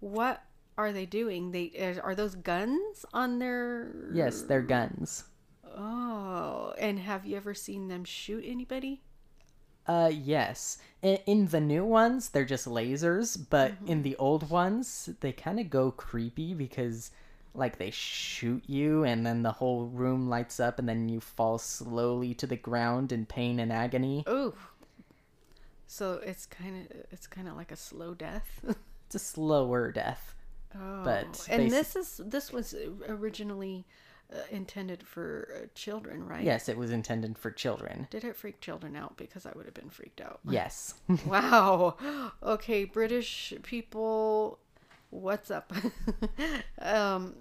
What 0.00 0.42
are 0.78 0.92
they 0.92 1.06
doing? 1.06 1.52
They 1.52 1.98
are 2.02 2.14
those 2.14 2.34
guns 2.34 3.04
on 3.12 3.38
their? 3.38 4.10
Yes, 4.12 4.42
they're 4.42 4.62
guns. 4.62 5.24
Oh, 5.76 6.72
and 6.78 6.98
have 6.98 7.26
you 7.26 7.36
ever 7.36 7.52
seen 7.52 7.88
them 7.88 8.04
shoot 8.04 8.44
anybody? 8.46 9.02
Uh, 9.86 10.10
yes. 10.12 10.78
In, 11.02 11.18
in 11.26 11.46
the 11.46 11.60
new 11.60 11.84
ones, 11.84 12.30
they're 12.30 12.44
just 12.44 12.66
lasers, 12.66 13.38
but 13.50 13.72
Mm-hmm. 13.72 13.86
in 13.88 14.02
the 14.02 14.16
old 14.16 14.50
ones, 14.50 15.10
they 15.20 15.32
kind 15.32 15.60
of 15.60 15.70
go 15.70 15.90
creepy 15.90 16.54
because, 16.54 17.10
like, 17.54 17.78
they 17.78 17.90
shoot 17.90 18.64
you 18.66 19.04
and 19.04 19.24
then 19.24 19.42
the 19.42 19.52
whole 19.52 19.84
room 19.86 20.28
lights 20.28 20.58
up 20.58 20.78
and 20.78 20.88
then 20.88 21.08
you 21.08 21.20
fall 21.20 21.58
slowly 21.58 22.34
to 22.34 22.46
the 22.46 22.56
ground 22.56 23.12
in 23.12 23.26
pain 23.26 23.60
and 23.60 23.72
agony. 23.72 24.24
Oh. 24.26 24.54
So 25.86 26.14
it's 26.14 26.46
kind 26.46 26.84
of 26.90 26.96
it's 27.12 27.26
kind 27.28 27.46
of 27.48 27.56
like 27.56 27.70
a 27.72 27.76
slow 27.76 28.14
death. 28.14 28.60
It's 29.06 29.14
a 29.14 29.18
slower 29.20 29.92
death. 29.92 30.34
Oh, 30.74 31.04
But 31.04 31.46
and 31.48 31.70
this 31.70 31.94
is 31.94 32.20
this 32.24 32.52
was 32.52 32.74
originally 33.08 33.86
uh, 34.32 34.38
intended 34.50 35.06
for 35.06 35.48
uh, 35.54 35.66
children, 35.74 36.26
right? 36.26 36.44
Yes, 36.44 36.68
it 36.68 36.76
was 36.76 36.90
intended 36.90 37.38
for 37.38 37.50
children. 37.50 38.08
Did 38.10 38.24
it 38.24 38.36
freak 38.36 38.60
children 38.60 38.96
out? 38.96 39.16
Because 39.16 39.46
I 39.46 39.52
would 39.54 39.66
have 39.66 39.74
been 39.74 39.90
freaked 39.90 40.20
out. 40.20 40.40
Yes. 40.48 40.94
wow. 41.26 41.96
Okay, 42.42 42.84
British 42.84 43.54
people, 43.62 44.58
what's 45.10 45.50
up? 45.50 45.72
um, 46.80 47.34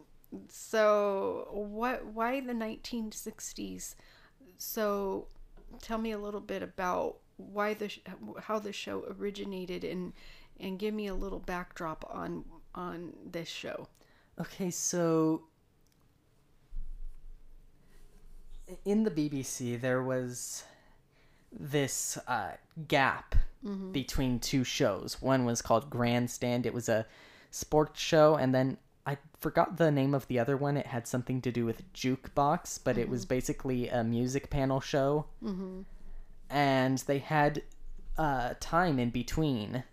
so 0.47 1.47
what? 1.51 2.05
Why 2.05 2.39
the 2.39 2.53
1960s? 2.53 3.95
So, 4.57 5.27
tell 5.81 5.97
me 5.97 6.11
a 6.11 6.17
little 6.17 6.39
bit 6.39 6.61
about 6.61 7.17
why 7.37 7.73
the 7.73 7.89
sh- 7.89 7.99
how 8.41 8.59
the 8.59 8.71
show 8.71 9.05
originated 9.19 9.83
and 9.83 10.13
and 10.59 10.79
give 10.79 10.93
me 10.93 11.07
a 11.07 11.15
little 11.15 11.39
backdrop 11.39 12.05
on 12.09 12.45
on 12.73 13.13
this 13.25 13.47
show. 13.47 13.87
Okay, 14.39 14.69
so 14.69 15.43
in 18.83 19.03
the 19.03 19.11
BBC 19.11 19.79
there 19.79 20.01
was 20.01 20.63
this 21.51 22.17
uh, 22.27 22.51
gap 22.87 23.35
between 23.91 24.39
two 24.39 24.63
shows. 24.63 25.21
One 25.21 25.45
was 25.45 25.61
called 25.61 25.89
Grandstand. 25.89 26.65
It 26.65 26.73
was 26.73 26.87
a 26.87 27.05
sports 27.49 27.99
show, 27.99 28.35
and 28.35 28.53
then 28.53 28.77
I 29.07 29.17
forgot 29.39 29.77
the 29.77 29.91
name 29.91 30.13
of 30.13 30.27
the 30.27 30.39
other 30.39 30.57
one. 30.57 30.77
It 30.77 30.85
had 30.85 31.07
something 31.07 31.41
to 31.41 31.51
do 31.51 31.65
with 31.65 31.91
jukebox, 31.93 32.79
but 32.83 32.97
it 32.97 33.09
was 33.09 33.25
basically 33.25 33.89
a 33.89 34.03
music 34.03 34.49
panel 34.49 34.81
show. 34.81 35.25
Mm-hmm. 35.43 35.81
And 36.49 36.97
they 36.99 37.19
had 37.19 37.63
uh, 38.17 38.53
time 38.59 38.99
in 38.99 39.09
between, 39.09 39.83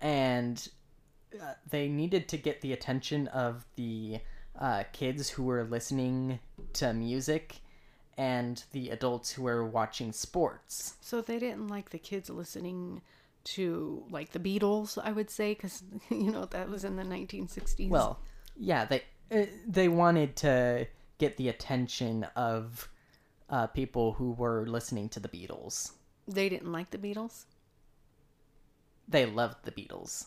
and 0.00 0.68
uh, 1.38 1.54
they 1.68 1.88
needed 1.88 2.28
to 2.28 2.38
get 2.38 2.62
the 2.62 2.72
attention 2.72 3.28
of 3.28 3.66
the 3.76 4.20
uh, 4.58 4.84
kids 4.92 5.28
who 5.28 5.42
were 5.44 5.64
listening 5.64 6.38
to 6.74 6.94
music 6.94 7.56
and 8.18 8.64
the 8.72 8.90
adults 8.90 9.32
who 9.32 9.42
were 9.42 9.64
watching 9.64 10.12
sports. 10.12 10.94
So 11.00 11.20
they 11.20 11.38
didn't 11.38 11.68
like 11.68 11.90
the 11.90 11.98
kids 11.98 12.30
listening 12.30 13.02
to 13.44 14.04
like 14.10 14.32
the 14.32 14.38
Beatles, 14.38 14.98
I 15.02 15.12
would 15.12 15.30
say, 15.30 15.54
because 15.54 15.82
you 16.10 16.30
know 16.30 16.46
that 16.46 16.68
was 16.68 16.84
in 16.84 16.96
the 16.96 17.04
1960s. 17.04 17.88
Well, 17.88 18.18
yeah, 18.56 18.84
they 18.84 19.02
uh, 19.30 19.46
they 19.66 19.88
wanted 19.88 20.36
to 20.36 20.86
get 21.18 21.36
the 21.36 21.48
attention 21.48 22.24
of 22.36 22.88
uh, 23.48 23.66
people 23.68 24.12
who 24.12 24.32
were 24.32 24.66
listening 24.66 25.08
to 25.10 25.20
the 25.20 25.28
Beatles. 25.28 25.92
They 26.28 26.48
didn't 26.48 26.72
like 26.72 26.90
the 26.90 26.98
Beatles. 26.98 27.44
They 29.08 29.24
loved 29.26 29.64
the 29.64 29.70
Beatles. 29.70 30.26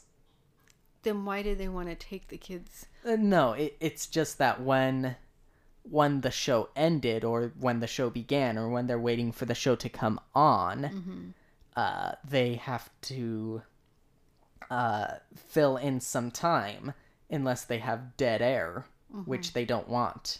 Then 1.03 1.25
why 1.25 1.41
did 1.41 1.57
they 1.57 1.67
want 1.67 1.89
to 1.89 1.95
take 1.95 2.27
the 2.27 2.37
kids? 2.37 2.85
Uh, 3.05 3.17
no, 3.17 3.53
it, 3.53 3.75
it's 3.79 4.07
just 4.07 4.37
that 4.37 4.61
when 4.61 5.15
when 5.89 6.21
the 6.21 6.31
show 6.31 6.69
ended 6.75 7.23
or 7.23 7.51
when 7.59 7.79
the 7.79 7.87
show 7.87 8.09
began 8.09 8.57
or 8.57 8.69
when 8.69 8.87
they're 8.87 8.99
waiting 8.99 9.31
for 9.31 9.45
the 9.45 9.55
show 9.55 9.75
to 9.75 9.89
come 9.89 10.19
on, 10.35 11.33
uh, 11.75 12.11
they 12.27 12.55
have 12.55 12.89
to 13.01 13.61
uh, 14.69 15.07
fill 15.35 15.77
in 15.77 15.99
some 15.99 16.29
time 16.31 16.93
unless 17.29 17.63
they 17.65 17.79
have 17.79 18.15
dead 18.17 18.41
air, 18.41 18.85
which 19.25 19.53
they 19.53 19.65
don't 19.65 19.87
want. 19.89 20.39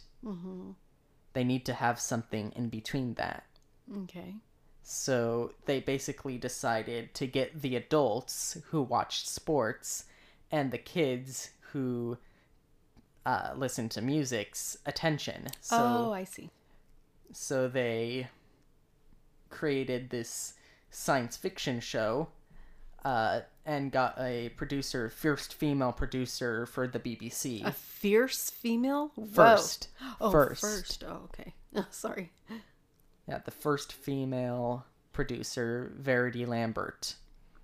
They 1.33 1.43
need 1.43 1.65
to 1.65 1.73
have 1.73 1.99
something 1.99 2.51
in 2.55 2.69
between 2.69 3.13
that. 3.15 3.45
Okay. 4.03 4.35
So 4.83 5.53
they 5.65 5.79
basically 5.79 6.37
decided 6.37 7.13
to 7.15 7.27
get 7.27 7.61
the 7.61 7.75
adults 7.75 8.57
who 8.69 8.81
watched 8.81 9.27
sports 9.27 10.05
and 10.51 10.71
the 10.71 10.79
kids 10.79 11.51
who 11.71 12.17
uh, 13.25 13.51
listen 13.55 13.89
to 13.89 14.01
music's 14.01 14.77
attention. 14.85 15.47
So 15.61 15.77
oh, 15.77 16.13
I 16.13 16.23
see. 16.23 16.49
so 17.31 17.67
they 17.67 18.27
created 19.49 20.09
this 20.09 20.53
science 20.89 21.37
fiction 21.37 21.79
show 21.79 22.29
uh, 23.05 23.41
and 23.65 23.91
got 23.91 24.15
a 24.19 24.49
producer, 24.49 25.09
first 25.09 25.53
female 25.53 25.91
producer 25.91 26.65
for 26.65 26.87
the 26.87 26.99
BBC. 26.99 27.65
A 27.65 27.71
fierce 27.71 28.49
female. 28.49 29.11
Whoa. 29.15 29.27
First. 29.27 29.89
Oh, 30.21 30.31
First. 30.31 30.61
first. 30.61 31.03
Oh, 31.07 31.21
okay. 31.25 31.53
Oh, 31.75 31.85
sorry. 31.91 32.31
Yeah, 33.27 33.39
the 33.45 33.51
first 33.51 33.93
female 33.93 34.85
producer, 35.13 35.93
Verity 35.97 36.45
Lambert. 36.45 37.15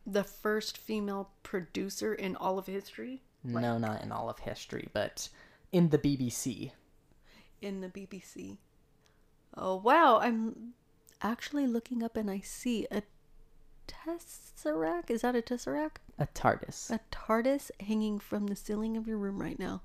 The 0.05 0.24
first 0.24 0.77
female 0.77 1.31
producer 1.43 2.13
in 2.13 2.35
all 2.35 2.59
of 2.59 2.67
history 2.67 3.24
No, 3.45 3.77
not 3.77 4.01
in 4.03 4.11
all 4.11 4.29
of 4.29 4.39
history, 4.39 4.89
but 4.93 5.29
in 5.71 5.89
the 5.89 5.97
BBC. 5.97 6.71
in 7.61 7.81
the 7.81 7.89
BBC. 7.89 8.57
Oh 9.57 9.75
wow! 9.77 10.19
I'm 10.19 10.73
actually 11.21 11.65
looking 11.67 12.03
up 12.03 12.17
and 12.17 12.29
I 12.29 12.39
see 12.39 12.85
a 12.91 13.03
tesseract. 13.87 15.09
Is 15.09 15.21
that 15.21 15.35
a 15.35 15.41
tesseract? 15.41 15.97
A 16.19 16.27
TARDIS. 16.27 16.91
A 16.91 16.99
TARDIS 17.11 17.71
hanging 17.79 18.19
from 18.19 18.47
the 18.47 18.55
ceiling 18.55 18.97
of 18.97 19.07
your 19.07 19.17
room 19.17 19.41
right 19.41 19.59
now. 19.59 19.81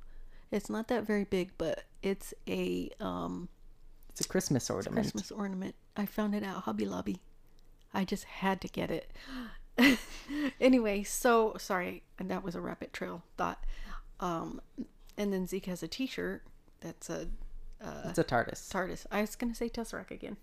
It's 0.50 0.68
not 0.70 0.88
that 0.88 1.06
very 1.06 1.24
big, 1.24 1.52
but 1.58 1.84
it's 2.02 2.34
a 2.48 2.90
um 3.00 3.48
It's 4.10 4.20
a 4.20 4.28
Christmas 4.28 4.68
ornament. 4.70 4.94
Christmas 4.94 5.30
ornament. 5.30 5.74
I 5.96 6.06
found 6.06 6.34
it 6.34 6.42
at 6.42 6.54
Hobby 6.54 6.86
Lobby. 6.86 7.20
I 7.92 8.04
just 8.04 8.24
had 8.24 8.60
to 8.62 8.68
get 8.68 8.90
it. 8.90 9.10
anyway, 10.60 11.02
so 11.02 11.56
sorry, 11.58 12.02
and 12.18 12.30
that 12.30 12.42
was 12.42 12.54
a 12.54 12.60
rabbit 12.60 12.92
trail 12.92 13.22
thought. 13.36 13.64
Um, 14.20 14.60
and 15.16 15.32
then 15.32 15.46
Zeke 15.46 15.66
has 15.66 15.82
a 15.82 15.88
T-shirt 15.88 16.42
that's 16.80 17.10
a 17.10 17.28
It's 18.08 18.18
a 18.18 18.24
TARDIS. 18.24 18.70
TARDIS. 18.70 19.06
I 19.10 19.20
was 19.20 19.36
gonna 19.36 19.54
say 19.54 19.68
Tesseract 19.68 20.10
again. 20.10 20.36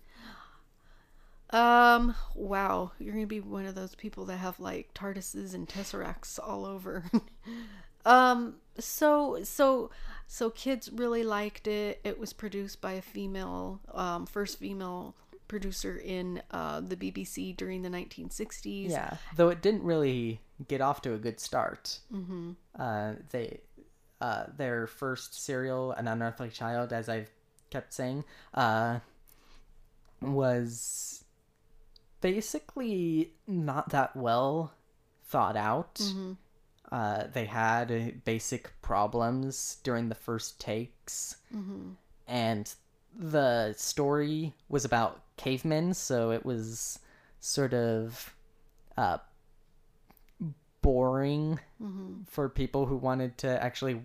Um. 1.50 2.14
Wow, 2.34 2.92
you're 2.98 3.14
gonna 3.14 3.26
be 3.26 3.40
one 3.40 3.66
of 3.66 3.74
those 3.74 3.94
people 3.94 4.24
that 4.26 4.36
have 4.36 4.60
like 4.60 4.92
TARDISes 4.94 5.54
and 5.54 5.68
Tesseracts 5.68 6.38
all 6.38 6.66
over. 6.66 7.04
um. 8.04 8.56
So 8.78 9.42
so 9.44 9.90
so 10.26 10.50
kids 10.50 10.90
really 10.92 11.22
liked 11.22 11.66
it. 11.66 12.00
It 12.04 12.18
was 12.18 12.32
produced 12.34 12.80
by 12.80 12.92
a 12.92 13.02
female, 13.02 13.80
um, 13.94 14.26
first 14.26 14.58
female 14.58 15.14
producer 15.48 15.96
in 15.96 16.42
uh, 16.50 16.80
the 16.80 16.96
BBC 16.96 17.56
during 17.56 17.82
the 17.82 17.88
1960s. 17.88 18.90
Yeah, 18.90 19.16
though 19.36 19.48
it 19.48 19.62
didn't 19.62 19.82
really 19.82 20.40
get 20.68 20.80
off 20.80 21.02
to 21.02 21.14
a 21.14 21.18
good 21.18 21.40
start. 21.40 21.98
Mm-hmm. 22.12 22.52
Uh, 22.78 23.14
they, 23.30 23.60
uh, 24.20 24.44
their 24.56 24.86
first 24.86 25.42
serial, 25.42 25.92
An 25.92 26.08
Unearthly 26.08 26.50
Child, 26.50 26.92
as 26.92 27.08
I've 27.08 27.30
kept 27.70 27.92
saying, 27.92 28.24
uh, 28.54 28.98
was 30.20 31.24
basically 32.20 33.32
not 33.46 33.90
that 33.90 34.16
well 34.16 34.72
thought 35.26 35.56
out. 35.56 36.00
Uh, 36.90 37.24
they 37.32 37.44
had 37.44 38.24
basic 38.24 38.70
problems 38.80 39.76
during 39.82 40.08
the 40.08 40.14
first 40.14 40.58
takes, 40.58 41.36
and 42.26 42.74
the 43.16 43.74
story 43.76 44.54
was 44.68 44.84
about 44.84 45.22
cavemen, 45.38 45.94
so 45.94 46.30
it 46.32 46.44
was 46.44 46.98
sort 47.40 47.72
of 47.72 48.34
uh, 48.96 49.18
boring 50.82 51.58
for 52.26 52.48
people 52.48 52.86
who 52.86 52.96
wanted 52.96 53.38
to 53.38 53.62
actually 53.62 54.02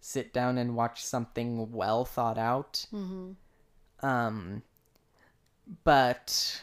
sit 0.00 0.32
down 0.32 0.56
and 0.58 0.76
watch 0.76 1.04
something 1.04 1.72
well 1.72 2.04
thought 2.04 2.38
out. 2.38 2.86
Um, 4.02 4.62
but 5.84 6.62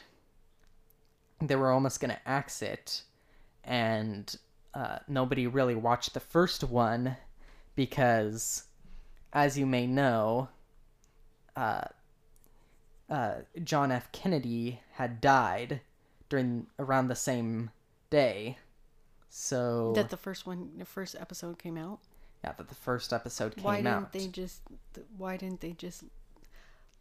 they 1.40 1.56
were 1.56 1.72
almost 1.72 2.00
going 2.00 2.12
to 2.12 2.28
axe 2.28 2.62
it, 2.62 3.04
and 3.64 4.36
uh, 4.74 5.00
nobody 5.08 5.46
really 5.48 5.76
watched 5.76 6.14
the 6.14 6.20
first 6.20 6.64
one 6.64 7.16
because, 7.76 8.64
as 9.34 9.58
you 9.58 9.66
may 9.66 9.86
know, 9.88 10.50
uh, 11.56 11.86
uh, 13.10 13.36
John 13.64 13.92
F. 13.92 14.12
Kennedy 14.12 14.82
had 14.94 15.22
died 15.22 15.82
during 16.30 16.68
around 16.80 17.08
the 17.08 17.16
same 17.16 17.72
day. 18.10 18.58
So 19.30 19.94
That 19.96 20.10
the 20.10 20.18
first 20.18 20.46
one, 20.46 20.72
the 20.78 20.86
first 20.86 21.16
episode 21.20 21.60
came 21.60 21.78
out. 21.78 22.00
yeah, 22.44 22.54
that 22.54 22.70
the 22.70 22.76
first 22.76 23.12
episode 23.14 23.56
came 23.56 23.64
why 23.66 23.78
didn't 23.78 23.88
out. 23.88 24.14
they 24.14 24.28
just? 24.28 24.62
Why 25.18 25.38
didn't 25.38 25.62
they 25.62 25.74
just 25.74 26.04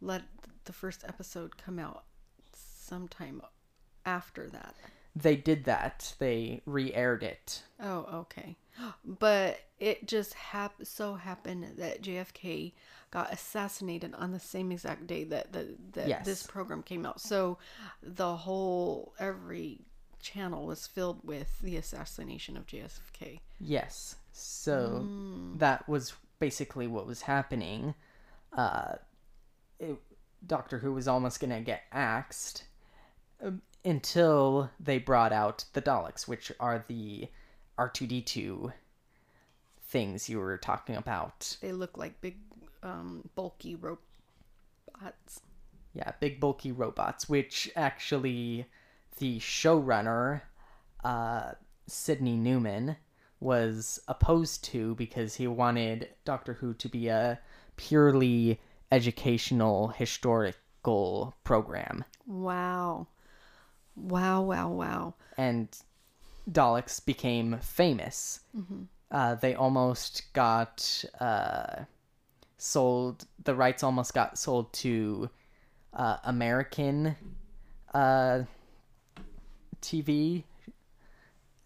let 0.01 0.23
the 0.65 0.73
first 0.73 1.03
episode 1.07 1.57
come 1.57 1.79
out 1.79 2.03
sometime 2.53 3.41
after 4.05 4.47
that? 4.49 4.75
They 5.21 5.35
did 5.35 5.63
that. 5.65 6.13
They 6.19 6.61
re-aired 6.65 7.23
it. 7.23 7.63
Oh, 7.79 8.07
okay. 8.13 8.57
But 9.03 9.59
it 9.79 10.07
just 10.07 10.33
hap- 10.35 10.83
so 10.85 11.15
happened 11.15 11.65
that 11.77 12.01
JFK 12.03 12.73
got 13.09 13.33
assassinated 13.33 14.13
on 14.15 14.31
the 14.31 14.39
same 14.39 14.71
exact 14.71 15.07
day 15.07 15.23
that 15.25 15.53
the 15.53 15.75
that 15.93 16.07
Yes. 16.07 16.25
this 16.25 16.43
program 16.45 16.83
came 16.83 17.05
out. 17.05 17.19
So 17.19 17.57
the 18.03 18.35
whole 18.35 19.13
every 19.17 19.79
channel 20.19 20.65
was 20.67 20.85
filled 20.85 21.21
with 21.23 21.59
the 21.61 21.77
assassination 21.77 22.55
of 22.57 22.67
JFK. 22.67 23.39
Yes. 23.59 24.17
So 24.33 25.03
Mm. 25.03 25.57
that 25.59 25.87
was 25.89 26.13
basically 26.39 26.85
what 26.85 27.07
was 27.07 27.21
happening. 27.23 27.95
Uh, 28.53 28.95
it, 29.79 29.97
Doctor 30.45 30.77
Who 30.79 30.93
was 30.93 31.07
almost 31.07 31.39
going 31.39 31.49
to 31.49 31.61
get 31.61 31.83
axed 31.91 32.65
um, 33.41 33.61
until 33.85 34.69
they 34.79 34.97
brought 34.97 35.31
out 35.31 35.65
the 35.73 35.81
Daleks, 35.81 36.27
which 36.27 36.51
are 36.59 36.83
the 36.87 37.27
R2D2 37.77 38.73
things 39.81 40.29
you 40.29 40.39
were 40.39 40.57
talking 40.57 40.95
about. 40.95 41.57
They 41.61 41.71
look 41.71 41.97
like 41.97 42.19
big, 42.21 42.37
um, 42.83 43.29
bulky 43.35 43.75
robots. 43.75 45.41
Yeah, 45.93 46.11
big 46.19 46.39
bulky 46.39 46.71
robots, 46.71 47.29
which 47.29 47.71
actually 47.75 48.67
the 49.17 49.39
showrunner, 49.39 50.41
uh, 51.03 51.53
Sydney 51.87 52.35
Newman, 52.35 52.97
was 53.39 53.99
opposed 54.07 54.63
to 54.65 54.95
because 54.95 55.35
he 55.35 55.47
wanted 55.47 56.09
Doctor 56.25 56.53
Who 56.53 56.73
to 56.75 56.89
be 56.89 57.07
a 57.07 57.39
purely 57.77 58.59
educational, 58.91 59.89
historical 59.89 61.35
program. 61.43 62.03
Wow. 62.25 63.07
Wow, 63.97 64.43
wow, 64.43 64.69
wow. 64.69 65.13
And 65.37 65.69
Daleks 66.49 67.03
became 67.03 67.57
famous. 67.61 68.41
Uh, 69.11 69.35
they 69.35 69.55
almost 69.55 70.31
got 70.33 71.03
uh, 71.19 71.83
sold, 72.57 73.25
the 73.43 73.55
rights 73.55 73.83
almost 73.83 74.13
got 74.13 74.37
sold 74.37 74.71
to 74.73 75.29
uh, 75.93 76.17
American 76.25 77.15
uh, 77.93 78.41
TV, 79.81 80.43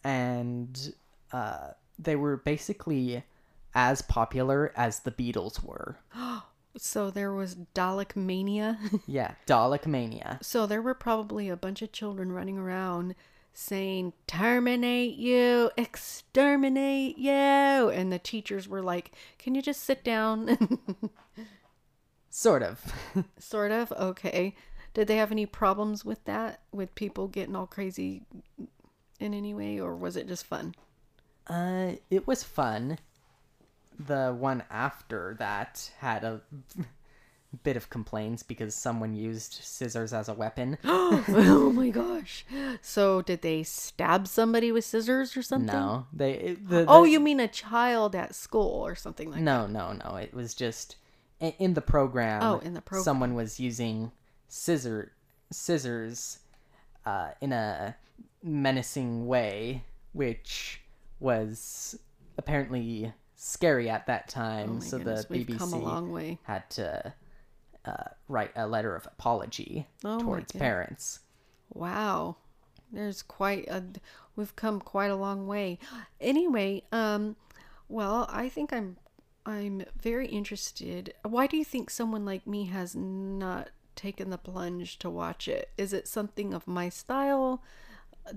and 0.03 0.93
uh, 1.31 1.69
they 1.99 2.15
were 2.15 2.37
basically 2.37 3.23
as 3.73 4.01
popular 4.01 4.71
as 4.75 4.99
the 4.99 5.11
Beatles 5.11 5.63
were. 5.63 5.97
So 6.77 7.11
there 7.11 7.33
was 7.33 7.55
Dalek 7.75 8.15
mania. 8.15 8.77
Yeah, 9.07 9.33
Dalek 9.45 9.85
Mania. 9.85 10.39
So 10.41 10.65
there 10.65 10.81
were 10.81 10.93
probably 10.93 11.49
a 11.49 11.57
bunch 11.57 11.81
of 11.81 11.91
children 11.91 12.31
running 12.31 12.57
around 12.57 13.15
saying, 13.53 14.13
Terminate 14.27 15.15
you, 15.15 15.69
exterminate 15.77 17.17
you. 17.17 17.31
And 17.31 18.11
the 18.11 18.19
teachers 18.19 18.67
were 18.67 18.81
like, 18.81 19.11
Can 19.37 19.53
you 19.55 19.61
just 19.61 19.83
sit 19.83 20.03
down? 20.03 20.79
Sort 22.29 22.63
of. 22.63 22.81
Sort 23.37 23.71
of. 23.71 23.91
Okay. 23.91 24.55
Did 24.93 25.07
they 25.07 25.17
have 25.17 25.31
any 25.31 25.45
problems 25.45 26.05
with 26.05 26.23
that? 26.25 26.61
With 26.71 26.95
people 26.95 27.27
getting 27.27 27.55
all 27.55 27.67
crazy 27.67 28.23
in 29.19 29.33
any 29.33 29.53
way, 29.53 29.79
or 29.79 29.95
was 29.95 30.15
it 30.15 30.27
just 30.27 30.45
fun? 30.45 30.73
uh, 31.47 31.93
it 32.09 32.25
was 32.27 32.43
fun. 32.43 32.97
The 33.99 34.35
one 34.37 34.63
after 34.69 35.35
that 35.39 35.91
had 35.99 36.23
a 36.23 36.41
bit 37.63 37.75
of 37.75 37.89
complaints 37.89 38.43
because 38.43 38.73
someone 38.73 39.13
used 39.13 39.53
scissors 39.61 40.13
as 40.13 40.29
a 40.29 40.33
weapon. 40.33 40.77
oh 40.83 41.71
my 41.75 41.89
gosh. 41.89 42.45
So 42.81 43.21
did 43.21 43.41
they 43.41 43.63
stab 43.63 44.27
somebody 44.27 44.71
with 44.71 44.85
scissors 44.85 45.35
or 45.35 45.41
something? 45.41 45.67
No, 45.75 46.07
they. 46.13 46.31
it- 46.33 46.69
The, 46.69 46.85
Oh, 46.87 47.03
you 47.03 47.19
mean 47.19 47.39
a 47.39 47.47
child 47.47 48.15
at 48.15 48.33
school 48.35 48.85
or 48.85 48.95
something 48.95 49.29
like 49.29 49.39
that? 49.39 49.43
No, 49.43 49.67
no, 49.67 49.91
no. 49.93 50.15
It 50.15 50.33
was 50.33 50.53
just 50.53 50.95
i- 51.41 51.55
in 51.59 51.73
the 51.73 51.81
program. 51.81 52.41
Oh, 52.41 52.59
in 52.59 52.73
the 52.73 52.81
program. 52.81 53.03
someone 53.03 53.33
was 53.35 53.59
using 53.59 54.11
scissor 54.47 55.11
scissors 55.51 56.39
uh, 57.05 57.31
in 57.41 57.51
a 57.51 57.95
menacing 58.41 59.27
way, 59.27 59.83
which 60.13 60.81
was 61.19 61.99
apparently 62.37 63.13
scary 63.43 63.89
at 63.89 64.05
that 64.05 64.25
Oh 64.27 64.31
time. 64.31 64.73
my 64.75 64.79
so 64.85 64.97
goodness, 64.99 65.25
the 65.25 65.45
BBC 65.45 65.57
come 65.57 65.73
a 65.73 65.79
long 65.79 66.11
way. 66.11 66.37
had 66.43 66.69
to 66.71 67.13
uh, 67.85 68.03
write 68.27 68.51
a 68.55 68.67
letter 68.67 68.95
of 68.95 69.07
apology 69.07 69.87
Oh 70.03 70.19
towards 70.19 70.51
parents. 70.51 71.19
Wow. 71.73 72.35
There's 72.91 73.21
quite 73.23 73.67
a 73.67 73.83
we've 74.35 74.55
come 74.55 74.79
quite 74.79 75.09
a 75.09 75.15
long 75.15 75.47
way. 75.47 75.79
Anyway, 76.19 76.83
um 76.91 77.35
well, 77.89 78.27
I 78.29 78.47
think 78.47 78.71
I'm 78.71 78.97
I'm 79.45 79.83
very 79.99 80.27
interested. 80.27 81.13
Why 81.23 81.47
do 81.47 81.57
you 81.57 81.65
think 81.65 81.89
someone 81.89 82.25
like 82.25 82.45
me 82.45 82.65
has 82.65 82.95
not 82.95 83.69
taken 83.95 84.29
the 84.29 84.37
plunge 84.37 84.99
to 84.99 85.09
watch 85.09 85.47
it? 85.47 85.69
Is 85.77 85.93
it 85.93 86.07
something 86.07 86.53
of 86.53 86.67
my 86.67 86.89
style? 86.89 87.63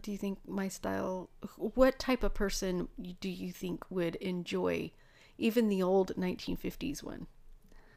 Do 0.00 0.10
you 0.10 0.18
think 0.18 0.38
my 0.46 0.68
style 0.68 1.30
what 1.56 1.98
type 1.98 2.22
of 2.22 2.34
person 2.34 2.88
do 3.20 3.28
you 3.28 3.52
think 3.52 3.84
would 3.90 4.16
enjoy 4.16 4.90
even 5.38 5.68
the 5.68 5.82
old 5.82 6.14
1950s 6.16 7.02
one 7.02 7.26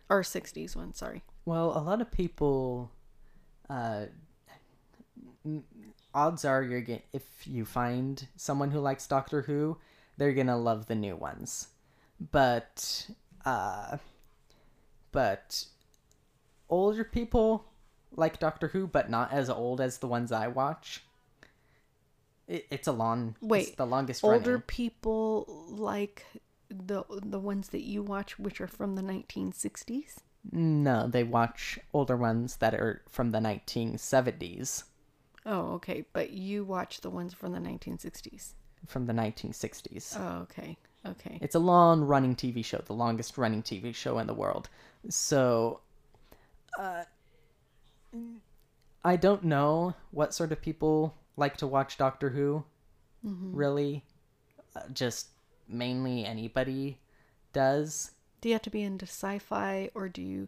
or 0.09 0.21
60s 0.21 0.75
one, 0.75 0.93
sorry. 0.93 1.23
Well, 1.45 1.77
a 1.77 1.81
lot 1.81 2.01
of 2.01 2.11
people, 2.11 2.91
uh, 3.69 4.05
odds 6.13 6.45
are 6.45 6.63
you're 6.63 6.81
get 6.81 7.03
if 7.13 7.23
you 7.45 7.65
find 7.65 8.27
someone 8.35 8.71
who 8.71 8.79
likes 8.79 9.07
Doctor 9.07 9.43
Who, 9.43 9.77
they're 10.17 10.33
gonna 10.33 10.57
love 10.57 10.87
the 10.87 10.95
new 10.95 11.15
ones. 11.15 11.67
But, 12.31 13.09
uh, 13.45 13.97
but 15.11 15.65
older 16.69 17.03
people 17.03 17.65
like 18.15 18.39
Doctor 18.39 18.69
Who, 18.69 18.87
but 18.87 19.09
not 19.09 19.31
as 19.31 19.49
old 19.49 19.81
as 19.81 19.97
the 19.97 20.07
ones 20.07 20.31
I 20.31 20.47
watch. 20.47 21.03
It, 22.47 22.65
it's 22.71 22.87
a 22.87 22.91
long. 22.93 23.35
Wait, 23.41 23.75
the 23.77 23.85
longest 23.85 24.23
older 24.23 24.51
running. 24.51 24.61
people 24.67 25.45
like 25.69 26.25
the 26.69 27.03
the 27.09 27.39
ones 27.39 27.69
that 27.69 27.83
you 27.83 28.03
watch 28.03 28.37
which 28.39 28.59
are 28.61 28.67
from 28.67 28.95
the 28.95 29.01
1960s 29.01 30.17
No, 30.51 31.07
they 31.07 31.23
watch 31.23 31.79
older 31.93 32.17
ones 32.17 32.57
that 32.57 32.73
are 32.73 33.01
from 33.09 33.31
the 33.31 33.39
1970s, 33.39 34.83
oh 35.45 35.73
okay 35.75 36.05
but 36.13 36.31
you 36.31 36.65
watch 36.65 37.01
the 37.01 37.09
ones 37.09 37.33
from 37.33 37.53
the 37.53 37.59
1960s 37.59 38.53
from 38.85 39.05
the 39.05 39.13
1960s. 39.13 40.17
oh 40.19 40.41
okay 40.41 40.77
okay 41.05 41.37
It's 41.41 41.55
a 41.55 41.59
long 41.59 42.01
running 42.01 42.35
TV 42.35 42.63
show, 42.65 42.81
the 42.85 42.93
longest 42.93 43.37
running 43.37 43.63
TV 43.63 43.95
show 43.95 44.19
in 44.19 44.27
the 44.27 44.33
world. 44.33 44.67
So, 45.09 45.79
uh, 46.77 47.03
I 49.05 49.15
don't 49.15 49.43
know 49.43 49.93
what 50.11 50.33
sort 50.33 50.51
of 50.51 50.61
people 50.61 51.13
like 51.37 51.55
to 51.57 51.67
watch 51.67 51.97
Doctor 51.97 52.29
Who. 52.31 52.65
Really, 53.23 54.03
uh, 54.75 54.81
just 54.93 55.27
mainly 55.67 56.25
anybody 56.25 56.97
does. 57.53 58.11
do 58.41 58.49
you 58.49 58.53
have 58.55 58.61
to 58.61 58.69
be 58.69 58.81
into 58.83 59.05
sci-fi 59.05 59.89
or 59.95 60.07
do 60.07 60.21
you 60.21 60.47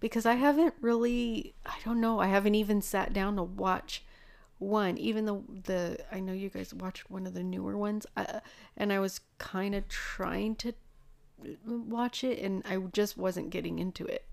because 0.00 0.26
i 0.26 0.34
haven't 0.34 0.74
really 0.80 1.54
i 1.64 1.76
don't 1.84 2.00
know 2.00 2.18
i 2.18 2.26
haven't 2.26 2.54
even 2.54 2.82
sat 2.82 3.12
down 3.14 3.36
to 3.36 3.42
watch 3.42 4.02
one 4.58 4.98
even 4.98 5.24
though 5.24 5.44
the 5.64 5.96
i 6.12 6.18
know 6.20 6.32
you 6.34 6.50
guys 6.50 6.74
watched 6.74 7.08
one 7.10 7.26
of 7.26 7.32
the 7.32 7.42
newer 7.44 7.78
ones 7.78 8.04
uh, 8.16 8.40
and 8.76 8.92
i 8.92 8.98
was 8.98 9.20
kind 9.38 9.74
of 9.74 9.86
trying 9.88 10.54
to 10.56 10.72
watch 11.64 12.22
it 12.24 12.38
and 12.40 12.62
i 12.68 12.76
just 12.92 13.16
wasn't 13.16 13.48
getting 13.50 13.78
into 13.78 14.04
it 14.04 14.24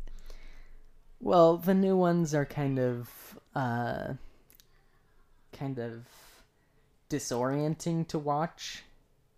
Well, 1.22 1.58
the 1.58 1.74
new 1.74 1.96
ones 1.96 2.34
are 2.36 2.46
kind 2.46 2.78
of, 2.80 3.40
uh, 3.56 4.14
kind 5.58 5.80
of 5.80 6.06
disorienting 7.10 8.08
to 8.08 8.20
watch. 8.20 8.84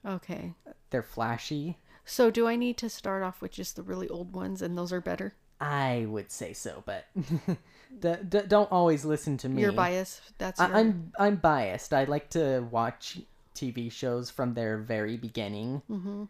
okay 0.05 0.53
They're 0.89 1.03
flashy. 1.03 1.77
So 2.05 2.31
do 2.31 2.47
I 2.47 2.55
need 2.55 2.77
to 2.77 2.89
start 2.89 3.21
off 3.23 3.41
with 3.41 3.51
just 3.51 3.75
the 3.75 3.83
really 3.83 4.07
old 4.07 4.33
ones 4.33 4.61
and 4.61 4.77
those 4.77 4.93
are 4.93 5.01
better? 5.01 5.33
I 5.59 6.05
would 6.07 6.31
say 6.31 6.53
so, 6.53 6.83
but 6.85 7.05
d- 7.99 8.13
d- 8.29 8.41
don't 8.47 8.71
always 8.71 9.03
listen 9.03 9.37
to 9.39 9.49
me. 9.49 9.61
Your 9.63 9.71
bias, 9.71 10.21
that's 10.37 10.59
your... 10.59 10.69
I- 10.73 10.79
I'm 10.79 11.11
I'm 11.19 11.35
biased. 11.37 11.93
I 11.93 12.03
like 12.05 12.29
to 12.31 12.61
watch 12.71 13.19
TV 13.55 13.91
shows 13.91 14.29
from 14.29 14.53
their 14.53 14.77
very 14.77 15.17
beginning 15.17 15.81
Mm-hmm. 15.89 16.25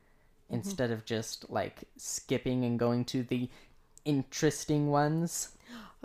instead 0.50 0.92
of 0.92 1.04
just 1.06 1.50
like 1.50 1.84
skipping 1.98 2.64
and 2.64 2.80
going 2.80 3.04
to 3.06 3.22
the 3.24 3.50
interesting 4.08 4.90
ones. 4.90 5.50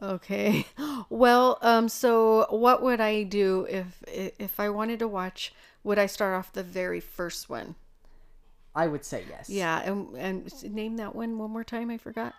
Okay. 0.02 0.66
Well, 1.08 1.58
um 1.62 1.88
so 1.88 2.46
what 2.50 2.82
would 2.82 3.00
I 3.00 3.22
do 3.22 3.66
if 3.70 4.02
if 4.06 4.58
I 4.58 4.68
wanted 4.68 4.98
to 4.98 5.08
watch 5.08 5.52
would 5.84 5.98
I 5.98 6.06
start 6.06 6.34
off 6.34 6.52
the 6.52 6.62
very 6.62 7.00
first 7.00 7.48
one? 7.48 7.74
I 8.74 8.86
would 8.86 9.04
say 9.04 9.24
yes. 9.28 9.50
Yeah, 9.50 9.80
and 9.80 10.16
and 10.16 10.74
name 10.74 10.96
that 10.96 11.14
one 11.14 11.38
one 11.38 11.50
more 11.50 11.64
time, 11.64 11.90
I 11.90 11.98
forgot. 11.98 12.34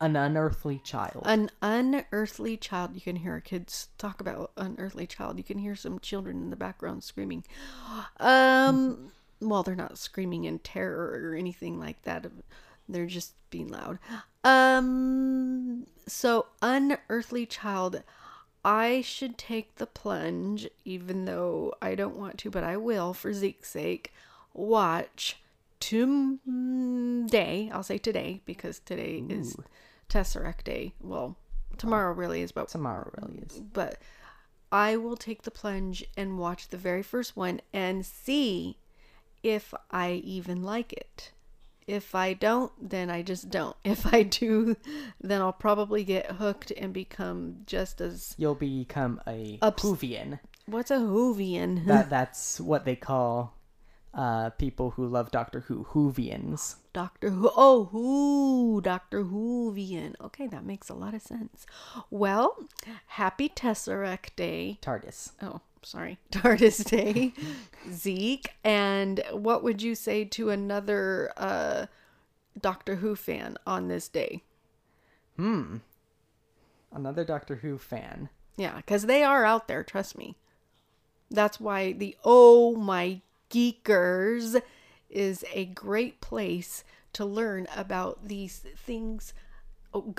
An 0.00 0.16
unearthly 0.16 0.80
child. 0.84 1.22
An 1.24 1.48
unearthly 1.62 2.56
child. 2.56 2.94
You 2.94 3.00
can 3.00 3.16
hear 3.16 3.40
kids 3.40 3.88
talk 3.98 4.20
about 4.20 4.50
unearthly 4.56 5.06
child. 5.06 5.38
You 5.38 5.44
can 5.44 5.58
hear 5.58 5.76
some 5.76 6.00
children 6.00 6.42
in 6.42 6.50
the 6.50 6.56
background 6.56 7.04
screaming. 7.04 7.44
Um, 8.18 9.12
well, 9.40 9.62
they're 9.62 9.76
not 9.76 9.98
screaming 9.98 10.44
in 10.44 10.58
terror 10.58 11.20
or 11.22 11.36
anything 11.36 11.78
like 11.78 12.02
that. 12.02 12.26
They're 12.88 13.06
just 13.06 13.34
being 13.50 13.68
loud. 13.68 14.00
Um, 14.44 15.86
so 16.06 16.46
unearthly 16.60 17.46
child. 17.46 18.02
I 18.64 19.00
should 19.00 19.38
take 19.38 19.76
the 19.76 19.86
plunge, 19.86 20.68
even 20.84 21.24
though 21.24 21.74
I 21.82 21.94
don't 21.94 22.16
want 22.16 22.38
to, 22.38 22.50
but 22.50 22.62
I 22.62 22.76
will 22.76 23.12
for 23.12 23.32
Zeke's 23.32 23.70
sake. 23.70 24.12
Watch 24.54 25.38
today. 25.80 27.70
I'll 27.72 27.82
say 27.82 27.98
today 27.98 28.40
because 28.46 28.78
today 28.78 29.24
is 29.28 29.56
Tesseract 30.08 30.62
Day. 30.64 30.94
Well, 31.00 31.36
tomorrow 31.76 32.12
really 32.12 32.42
is, 32.42 32.52
but 32.52 32.68
Tomorrow 32.68 33.10
really 33.20 33.38
is. 33.38 33.60
but 33.60 33.98
I 34.70 34.96
will 34.96 35.16
take 35.16 35.42
the 35.42 35.50
plunge 35.50 36.04
and 36.16 36.38
watch 36.38 36.68
the 36.68 36.76
very 36.76 37.02
first 37.02 37.36
one 37.36 37.60
and 37.72 38.06
see 38.06 38.76
if 39.42 39.74
I 39.90 40.12
even 40.24 40.62
like 40.62 40.92
it. 40.92 41.32
If 41.86 42.14
I 42.14 42.32
don't, 42.34 42.72
then 42.80 43.10
I 43.10 43.22
just 43.22 43.50
don't. 43.50 43.76
If 43.84 44.06
I 44.12 44.22
do, 44.22 44.76
then 45.20 45.40
I'll 45.40 45.52
probably 45.52 46.04
get 46.04 46.32
hooked 46.32 46.70
and 46.72 46.92
become 46.92 47.58
just 47.66 48.00
as 48.00 48.34
You'll 48.38 48.54
become 48.54 49.20
a 49.26 49.58
Ups- 49.62 49.82
Whovian. 49.82 50.38
what's 50.66 50.90
a 50.90 50.96
Whovian? 50.98 51.86
That 51.86 52.08
that's 52.16 52.60
what 52.60 52.84
they 52.84 52.96
call 52.96 53.54
uh, 54.14 54.50
people 54.50 54.90
who 54.90 55.06
love 55.06 55.30
Doctor 55.30 55.60
Who. 55.60 55.84
Whovians. 55.84 56.76
Doctor 56.92 57.30
Who. 57.30 57.50
Oh, 57.56 57.84
who? 57.90 58.80
Doctor 58.82 59.24
Whovian. 59.24 60.14
Okay, 60.20 60.46
that 60.48 60.64
makes 60.66 60.88
a 60.90 60.94
lot 60.94 61.14
of 61.14 61.22
sense. 61.22 61.64
Well, 62.10 62.56
happy 63.06 63.48
Tesseract 63.48 64.36
Day. 64.36 64.78
TARDIS. 64.82 65.32
Oh, 65.42 65.60
sorry. 65.82 66.18
TARDIS 66.30 66.84
Day, 66.84 67.32
Zeke. 67.90 68.52
And 68.64 69.22
what 69.32 69.62
would 69.62 69.82
you 69.82 69.94
say 69.94 70.24
to 70.24 70.50
another 70.50 71.32
uh, 71.36 71.86
Doctor 72.60 72.96
Who 72.96 73.16
fan 73.16 73.56
on 73.66 73.88
this 73.88 74.08
day? 74.08 74.42
Hmm. 75.36 75.78
Another 76.92 77.24
Doctor 77.24 77.56
Who 77.56 77.78
fan. 77.78 78.28
Yeah, 78.56 78.76
because 78.76 79.06
they 79.06 79.22
are 79.22 79.44
out 79.44 79.66
there, 79.66 79.82
trust 79.82 80.16
me. 80.16 80.36
That's 81.30 81.58
why 81.58 81.92
the 81.92 82.16
Oh 82.24 82.76
My 82.76 83.22
Geekers 83.50 84.60
is 85.08 85.44
a 85.52 85.64
great 85.66 86.20
place 86.20 86.84
to 87.14 87.24
learn 87.24 87.66
about 87.74 88.28
these 88.28 88.64
things. 88.76 89.32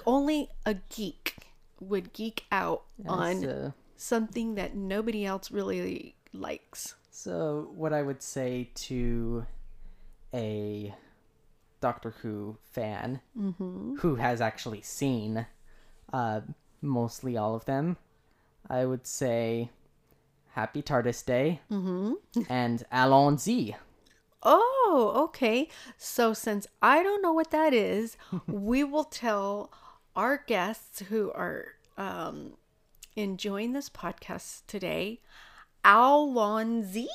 Only 0.06 0.50
a 0.66 0.76
geek 0.90 1.36
would 1.80 2.14
geek 2.14 2.46
out 2.52 2.84
on 3.08 3.42
So, 3.42 3.74
something 3.98 4.56
that 4.56 4.76
nobody 4.76 5.26
else 5.26 5.52
really 5.52 6.16
likes. 6.34 6.96
so 7.12 7.70
what 7.76 7.94
I 7.94 8.02
would 8.02 8.22
say 8.24 8.70
to 8.76 9.46
a 10.34 10.94
Doctor 11.82 12.12
Who 12.22 12.58
fan 12.72 13.22
Mm-hmm. 13.38 13.96
who 13.98 14.16
has 14.16 14.42
actually 14.42 14.82
seen 14.82 15.46
uh, 16.12 16.42
mostly 16.82 17.38
all 17.38 17.56
of 17.56 17.66
them. 17.66 17.98
I 18.70 18.86
would 18.86 19.06
say 19.06 19.70
Happy 20.52 20.82
TARDIS 20.82 21.26
Day 21.26 21.60
and 22.50 22.84
Allons-y. 22.92 23.76
Oh, 24.44 25.12
okay. 25.26 25.70
So 25.98 26.34
since 26.34 26.68
I 26.82 27.02
don't 27.04 27.22
know 27.22 27.34
what 27.34 27.52
that 27.52 27.74
is, 27.74 28.18
we 28.48 28.84
will 28.84 29.04
tell 29.06 29.72
our 30.16 30.38
guests 30.48 31.00
who 31.10 31.32
are 31.32 31.74
um, 31.98 32.54
enjoying 33.16 33.74
this 33.74 33.90
podcast 33.90 34.62
today, 34.68 35.22
Allons-y. 35.86 37.08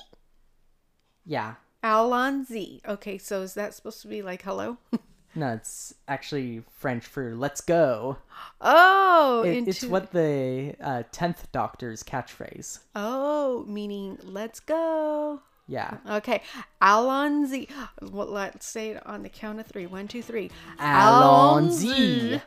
Yeah. 1.24 1.54
Allons-y. 1.82 2.80
Okay, 2.86 3.18
so 3.18 3.42
is 3.42 3.54
that 3.54 3.74
supposed 3.74 4.02
to 4.02 4.08
be 4.08 4.22
like 4.22 4.42
hello? 4.42 4.78
No, 5.34 5.52
it's 5.52 5.94
actually 6.08 6.64
French 6.78 7.04
for 7.06 7.36
"Let's 7.36 7.60
go." 7.60 8.16
oh, 8.60 9.44
It, 9.46 9.68
it's 9.68 9.84
what 9.84 10.10
the 10.10 10.74
uh, 10.80 11.02
tenth 11.12 11.52
Doctor's 11.52 12.02
catchphrase. 12.02 12.80
Oh, 12.96 13.64
meaning 13.68 14.18
let's 14.24 14.58
go. 14.58 15.42
Yeah. 15.68 15.98
Okay, 16.08 16.40
Allons-y. 16.80 17.66
Well, 18.00 18.26
let's 18.26 18.66
say 18.66 18.90
it 18.92 19.06
on 19.06 19.22
the 19.22 19.28
count 19.28 19.60
of 19.60 19.66
three. 19.66 19.86
One, 19.86 20.08
two, 20.08 20.22
three. 20.22 20.50
Allons-y. 20.80 22.40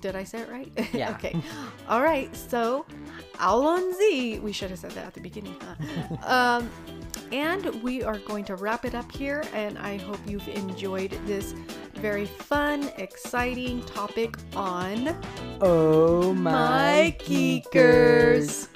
Did 0.00 0.16
I 0.16 0.24
say 0.24 0.40
it 0.40 0.48
right? 0.48 0.72
Yeah. 0.94 1.10
okay. 1.10 1.36
All 1.88 2.00
right. 2.02 2.34
So, 2.34 2.86
Allons-y. 3.38 4.40
We 4.42 4.52
should 4.52 4.70
have 4.70 4.78
said 4.78 4.92
that 4.92 5.04
at 5.06 5.14
the 5.14 5.20
beginning. 5.20 5.54
Huh? 5.60 6.26
um, 6.60 6.70
and 7.30 7.82
we 7.82 8.02
are 8.02 8.18
going 8.20 8.44
to 8.46 8.56
wrap 8.56 8.84
it 8.86 8.94
up 8.94 9.10
here. 9.12 9.42
And 9.52 9.78
I 9.78 9.98
hope 9.98 10.18
you've 10.26 10.48
enjoyed 10.48 11.10
this 11.26 11.52
very 11.96 12.24
fun, 12.26 12.90
exciting 12.96 13.82
topic 13.84 14.36
on 14.56 15.14
Oh 15.60 16.32
my 16.34 16.50
my 16.52 17.16
geekers. 17.20 17.68
geekers. 17.70 18.68